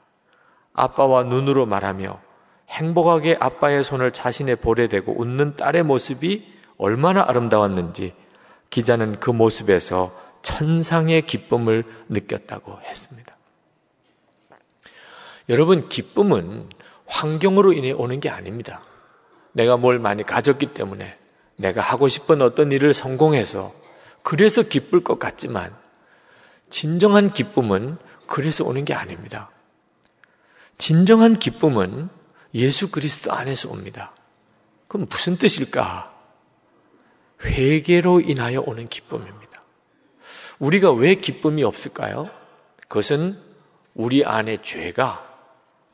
[0.75, 2.21] 아빠와 눈으로 말하며
[2.69, 8.15] 행복하게 아빠의 손을 자신의 볼에 대고 웃는 딸의 모습이 얼마나 아름다웠는지
[8.73, 13.37] 기자는 그 모습에서 천상의 기쁨을 느꼈다고 했습니다.
[15.51, 16.71] 여러분, 기쁨은
[17.07, 18.83] 환경으로 인해 오는 게 아닙니다.
[19.53, 21.19] 내가 뭘 많이 가졌기 때문에
[21.57, 23.73] 내가 하고 싶은 어떤 일을 성공해서
[24.23, 25.77] 그래서 기쁠 것 같지만
[26.71, 29.51] 진정한 기쁨은 그래서 오는 게 아닙니다.
[30.79, 32.09] 진정한 기쁨은
[32.55, 34.15] 예수 그리스도 안에서 옵니다.
[34.89, 36.12] 그럼 무슨 뜻일까?
[37.45, 39.63] 회개로 인하여 오는 기쁨입니다.
[40.59, 42.31] 우리가 왜 기쁨이 없을까요?
[42.89, 43.37] 그것은
[43.95, 45.29] 우리 안에 죄가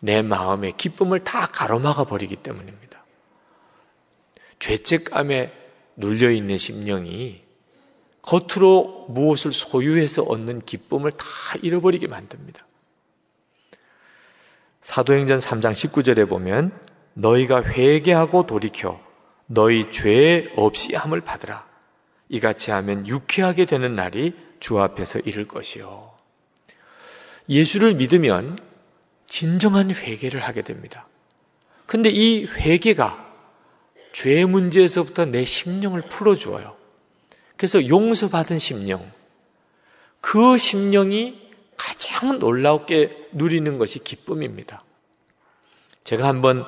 [0.01, 3.05] 내 마음의 기쁨을 다 가로막아 버리기 때문입니다.
[4.59, 5.53] 죄책감에
[5.97, 7.43] 눌려 있는 심령이
[8.23, 11.27] 겉으로 무엇을 소유해서 얻는 기쁨을 다
[11.63, 12.67] 잃어버리게 만듭니다.
[14.81, 16.79] 사도행전 3장 19절에 보면
[17.15, 19.01] 너희가 회개하고 돌이켜
[19.49, 21.67] 너희 죄 없이 함을 받으라.
[22.29, 26.13] 이같이 하면 유쾌하게 되는 날이 주 앞에서 이를 것이요.
[27.49, 28.59] 예수를 믿으면
[29.27, 31.09] 진정한 회개를 하게 됩니다.
[31.87, 33.27] 근데 이 회개가
[34.13, 36.77] 죄 문제에서부터 내 심령을 풀어주어요.
[37.57, 39.11] 그래서 용서받은 심령,
[40.21, 44.85] 그 심령이 가장 놀랍게 누리는 것이 기쁨입니다.
[46.05, 46.67] 제가 한번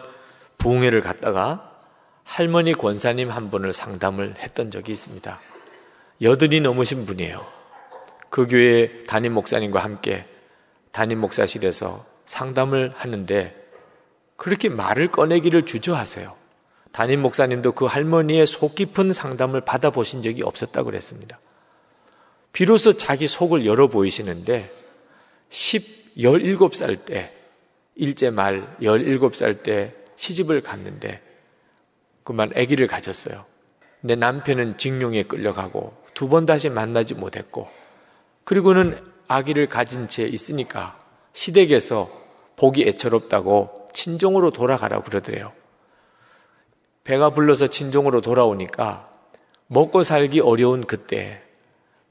[0.58, 1.69] 부흥회를 갔다가
[2.30, 5.40] 할머니 권사님 한 분을 상담을 했던 적이 있습니다.
[6.22, 7.44] 여든이 넘으신 분이에요.
[8.28, 10.24] 그 교회 담임 목사님과 함께
[10.92, 13.52] 담임 목사실에서 상담을 하는데
[14.36, 16.32] 그렇게 말을 꺼내기를 주저하세요.
[16.92, 21.36] 담임 목사님도 그 할머니의 속 깊은 상담을 받아보신 적이 없었다고 그랬습니다.
[22.52, 24.70] 비로소 자기 속을 열어 보이시는데
[25.48, 27.34] 10, 17살 때,
[27.96, 31.28] 일제 말 17살 때 시집을 갔는데
[32.30, 33.44] 그만 아기를 가졌어요.
[34.02, 37.68] 내 남편은 징용에 끌려가고 두 번 다시 만나지 못했고
[38.44, 40.96] 그리고는 아기를 가진 채 있으니까
[41.32, 42.08] 시댁에서
[42.54, 45.52] 보기 애처롭다고 친정으로 돌아가라고 그러더래요.
[47.02, 49.10] 배가 불러서 친정으로 돌아오니까
[49.66, 51.42] 먹고 살기 어려운 그때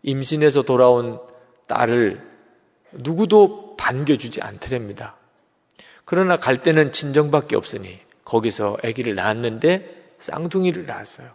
[0.03, 1.21] 임신해서 돌아온
[1.67, 2.21] 딸을
[2.91, 5.15] 누구도 반겨주지 않더랍니다.
[6.03, 11.29] 그러나 갈 때는 친정밖에 없으니 거기서 아기를 낳았는데 쌍둥이를 낳았어요.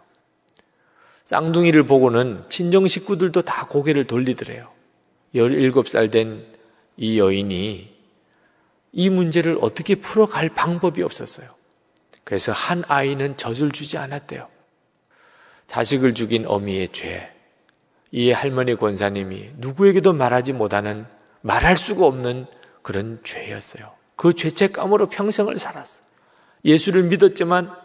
[1.25, 4.71] 쌍둥이를 보고는 친정 식구들도 다 고개를 돌리더래요.
[5.33, 6.55] 17살 된
[6.97, 7.93] 이 여인이
[8.93, 11.49] 이 문제를 어떻게 풀어갈 방법이 없었어요.
[12.23, 14.47] 그래서 한 아이는 젖을 주지 않았대요.
[15.67, 17.31] 자식을 죽인 어미의 죄.
[18.11, 21.05] 이 할머니 권사님이 누구에게도 말하지 못하는
[21.41, 22.45] 말할 수가 없는
[22.81, 23.91] 그런 죄였어요.
[24.15, 26.05] 그 죄책감으로 평생을 살았어요.
[26.63, 27.75] 예수를 믿었지만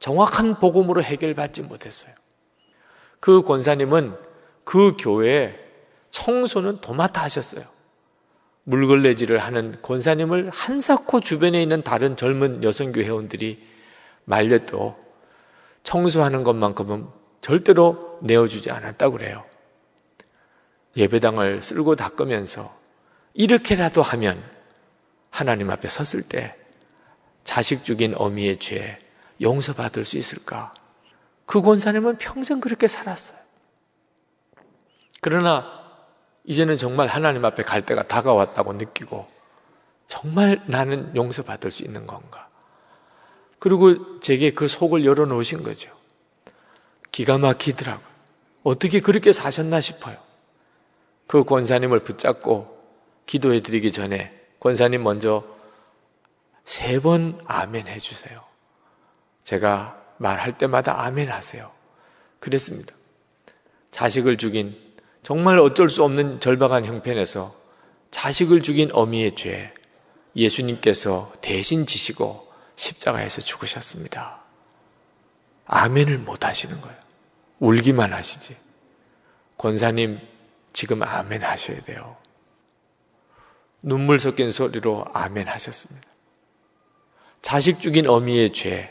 [0.00, 2.12] 정확한 복음으로 해결받지 못했어요.
[3.20, 4.16] 그 권사님은
[4.64, 5.56] 그 교회에
[6.10, 7.64] 청소는 도맡아 하셨어요.
[8.64, 13.62] 물걸레질을 하는 권사님을 한사코 주변에 있는 다른 젊은 여성교 회원들이
[14.24, 14.98] 말려도
[15.82, 17.06] 청소하는 것만큼은
[17.42, 19.44] 절대로 내어주지 않았다고 그래요.
[20.96, 22.74] 예배당을 쓸고 닦으면서
[23.34, 24.42] 이렇게라도 하면
[25.30, 26.56] 하나님 앞에 섰을 때
[27.44, 28.98] 자식 죽인 어미의 죄
[29.40, 30.72] 용서받을 수 있을까?
[31.46, 33.38] 그 권사님은 평생 그렇게 살았어요.
[35.20, 35.66] 그러나
[36.44, 39.28] 이제는 정말 하나님 앞에 갈 때가 다가왔다고 느끼고
[40.08, 42.48] 정말 나는 용서받을 수 있는 건가?
[43.58, 45.90] 그리고 제게 그 속을 열어놓으신 거죠.
[47.12, 48.06] 기가 막히더라고요.
[48.62, 50.16] 어떻게 그렇게 사셨나 싶어요.
[51.26, 52.78] 그 권사님을 붙잡고
[53.26, 55.44] 기도해 드리기 전에 권사님 먼저
[56.64, 58.49] 세 번 아멘 해주세요.
[59.44, 61.70] 제가 말할 때마다 아멘 하세요.
[62.38, 62.94] 그랬습니다.
[63.90, 64.76] 자식을 죽인
[65.22, 67.54] 정말 어쩔 수 없는 절박한 형편에서
[68.10, 69.72] 자식을 죽인 어미의 죄
[70.36, 74.40] 예수님께서 대신 지시고 십자가에서 죽으셨습니다.
[75.66, 76.96] 아멘을 못 하시는 거예요.
[77.58, 78.56] 울기만 하시지.
[79.58, 80.18] 권사님,
[80.72, 82.16] 지금 아멘 하셔야 돼요.
[83.82, 86.08] 눈물 섞인 소리로 아멘 하셨습니다.
[87.42, 88.90] 자식 죽인 어미의 죄,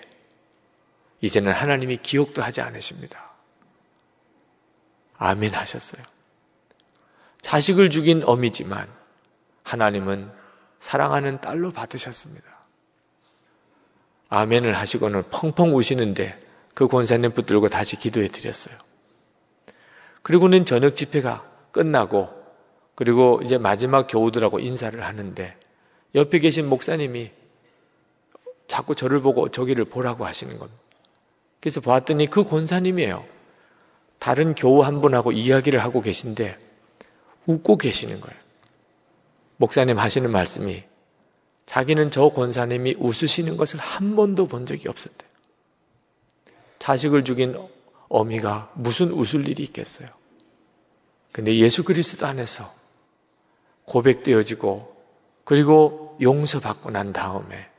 [1.21, 3.29] 이제는 하나님이 기억도 하지 않으십니다.
[5.17, 6.01] 아멘 하셨어요.
[7.41, 8.87] 자식을 죽인 어미지만
[9.63, 10.31] 하나님은
[10.79, 12.47] 사랑하는 딸로 받으셨습니다.
[14.29, 16.39] 아멘을 하시고는 펑펑 우시는데
[16.73, 18.75] 그 권사님 붙들고 다시 기도해 드렸어요.
[20.21, 22.29] 그리고는 저녁 집회가 끝나고
[22.95, 25.57] 그리고 이제 마지막 교우들하고 인사를 하는데
[26.15, 27.31] 옆에 계신 목사님이
[28.67, 30.81] 자꾸 저를 보고 저기를 보라고 하시는 겁니다.
[31.59, 33.25] 그래서 보았더니 그 권사님이에요.
[34.17, 36.57] 다른 교우 한 분하고 이야기를 하고 계신데
[37.45, 38.39] 웃고 계시는 거예요.
[39.57, 40.83] 목사님 하시는 말씀이
[41.65, 45.25] 자기는 저 권사님이 웃으시는 것을 한 번도 본 적이 없었대.
[46.79, 47.55] 자식을 죽인
[48.07, 50.07] 어미가 무슨 웃을 일이 있겠어요?
[51.31, 52.73] 근데 예수 그리스도 안에서
[53.85, 54.95] 고백되어지고
[55.43, 57.69] 그리고 용서받고 난 다음에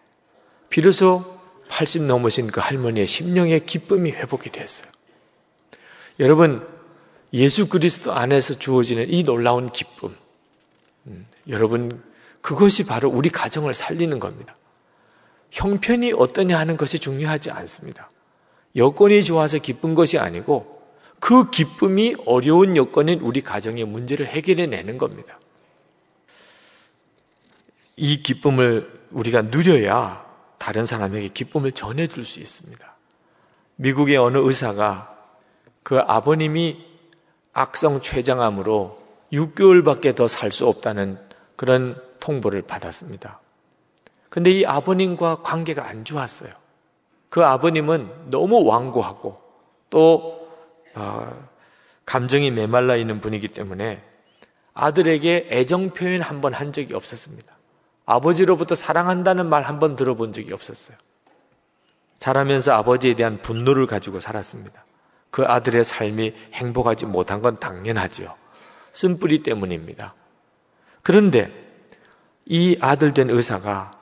[0.69, 1.40] 비로소
[1.71, 4.91] 80 넘으신 그 할머니의 심령의 기쁨이 회복이 됐어요.
[6.19, 6.67] 여러분,
[7.33, 10.15] 예수 그리스도 안에서 주어지는 이 놀라운 기쁨.
[11.07, 12.03] 음, 여러분,
[12.43, 14.57] 그것이 바로 우리 가정을 살리는 겁니다.
[15.51, 18.11] 형편이 어떠냐 하는 것이 중요하지 않습니다.
[18.77, 20.81] 여건이 좋아서 기쁜 것이 아니고
[21.19, 25.39] 그 기쁨이 어려운 여건인 우리 가정의 문제를 해결해 내는 겁니다.
[27.97, 30.30] 이 기쁨을 우리가 누려야
[30.61, 32.95] 다른 사람에게 기쁨을 전해줄 수 있습니다.
[33.77, 35.17] 미국의 어느 의사가
[35.83, 36.85] 그 아버님이
[37.55, 39.01] 악성 췌장암으로
[39.33, 41.19] 6개월밖에 더 살 수 없다는
[41.57, 43.41] 그런 통보를 받았습니다.
[44.29, 46.53] 근데 이 아버님과 관계가 안 좋았어요.
[47.31, 49.41] 그 아버님은 너무 완고하고
[49.89, 50.47] 또
[50.95, 51.49] 어,
[52.05, 54.05] 감정이 메말라 있는 분이기 때문에
[54.75, 57.51] 아들에게 애정 표현 한 번 한 적이 없었습니다.
[58.11, 60.97] 아버지로부터 사랑한다는 말 한 번 들어본 적이 없었어요.
[62.19, 64.85] 자라면서 아버지에 대한 분노를 가지고 살았습니다.
[65.31, 68.35] 그 아들의 삶이 행복하지 못한 건 당연하지요.
[68.93, 70.15] 쓴뿌리 때문입니다.
[71.03, 71.51] 그런데
[72.47, 73.93] 이 아들 된 의사가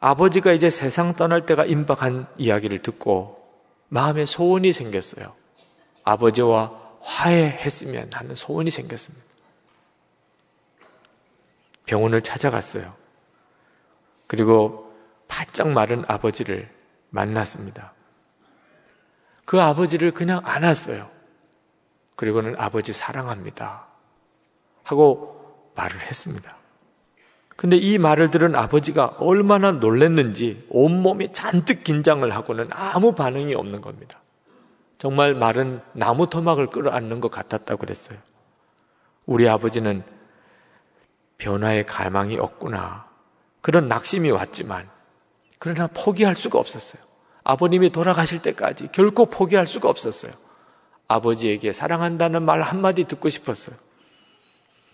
[0.00, 3.40] 아버지가 이제 세상 떠날 때가 임박한 이야기를 듣고
[3.88, 5.32] 마음에 소원이 생겼어요.
[6.02, 9.24] 아버지와 화해했으면 하는 소원이 생겼습니다.
[11.86, 13.03] 병원을 찾아갔어요.
[14.34, 14.92] 그리고
[15.28, 16.68] 바짝 마른 아버지를
[17.10, 17.92] 만났습니다.
[19.44, 21.08] 그 아버지를 그냥 안았어요.
[22.16, 23.86] 그리고는 아버지 사랑합니다.
[24.82, 26.56] 하고 말을 했습니다.
[27.54, 34.20] 근데 이 말을 들은 아버지가 얼마나 놀랐는지 온몸이 잔뜩 긴장을 하고는 아무 반응이 없는 겁니다.
[34.98, 38.18] 정말 말은 나무 토막을 끌어안는 것 같았다고 그랬어요.
[39.26, 40.02] 우리 아버지는
[41.38, 43.13] 변화의 갈망이 없구나.
[43.64, 44.90] 그런 낙심이 왔지만,
[45.58, 47.02] 그러나 포기할 수가 없었어요.
[47.44, 50.32] 아버님이 돌아가실 때까지 결코 포기할 수가 없었어요.
[51.08, 53.74] 아버지에게 사랑한다는 말 한마디 듣고 싶었어요.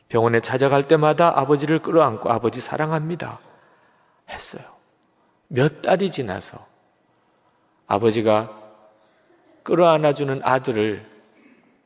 [0.08, 3.40] 병원에 찾아갈 때마다 아버지를 끌어안고 아버지 사랑합니다.
[4.28, 4.62] 했어요.
[5.48, 6.64] 몇 달이 지나서
[7.88, 8.56] 아버지가
[9.64, 11.10] 끌어안아주는 아들을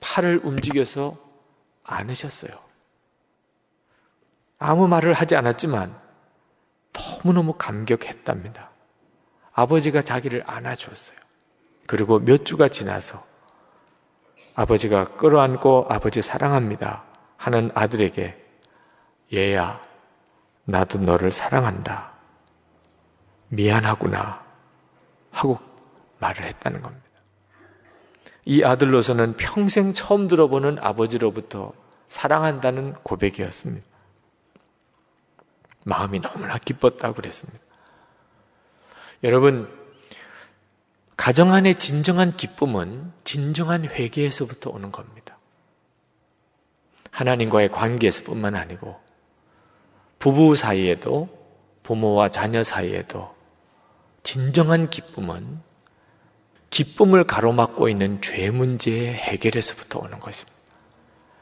[0.00, 1.16] 팔을 움직여서
[1.82, 2.52] 안으셨어요.
[4.58, 6.03] 아무 말을 하지 않았지만
[6.94, 8.70] 너무너무 감격했답니다.
[9.52, 11.18] 아버지가 자기를 안아주었어요.
[11.86, 13.22] 그리고 몇 주가 지나서
[14.54, 17.04] 아버지가 끌어안고 아버지 사랑합니다.
[17.36, 18.42] 하는 아들에게
[19.32, 19.82] 얘야,
[20.64, 22.12] 나도 너를 사랑한다.
[23.48, 24.42] 미안하구나.
[25.30, 25.58] 하고
[26.20, 27.04] 말을 했다는 겁니다.
[28.44, 31.72] 이 아들로서는 평생 처음 들어보는 아버지로부터
[32.08, 33.93] 사랑한다는 고백이었습니다.
[35.84, 37.60] 마음이 너무나 기뻤다고 그랬습니다.
[39.22, 39.70] 여러분,
[41.16, 45.38] 가정 안의 진정한 기쁨은 진정한 회개에서부터 오는 겁니다.
[47.10, 49.00] 하나님과의 관계에서뿐만 아니고
[50.18, 51.28] 부부 사이에도
[51.84, 53.34] 부모와 자녀 사이에도
[54.24, 55.60] 진정한 기쁨은
[56.70, 60.58] 기쁨을 가로막고 있는 죄 문제의 해결에서부터 오는 것입니다.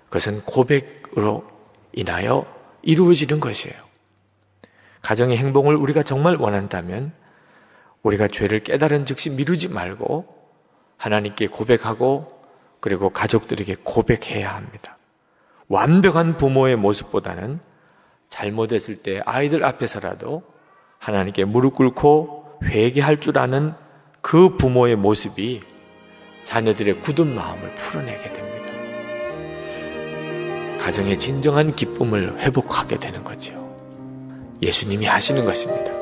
[0.07, 1.49] 그것은 고백으로
[1.95, 2.45] 인하여
[2.82, 3.91] 이루어지는 것이에요.
[5.03, 7.12] 가정의 행복을 우리가 정말 원한다면
[8.03, 10.26] 우리가 죄를 깨달은 즉시 미루지 말고
[10.96, 12.28] 하나님께 고백하고
[12.80, 14.98] 그리고 가족들에게 고백해야 합니다.
[15.68, 17.61] 완벽한 부모의 모습보다는
[18.28, 20.42] 잘못했을 때 아이들 앞에서라도
[20.98, 23.74] 하나님께 무릎 꿇고 회개할 줄 아는
[24.20, 25.62] 그 부모의 모습이
[26.44, 28.72] 자녀들의 굳은 마음을 풀어내게 됩니다.
[30.78, 33.62] 가정의 진정한 기쁨을 회복하게 되는 거죠.
[34.63, 36.01] 예수님이 하시는 것입니다.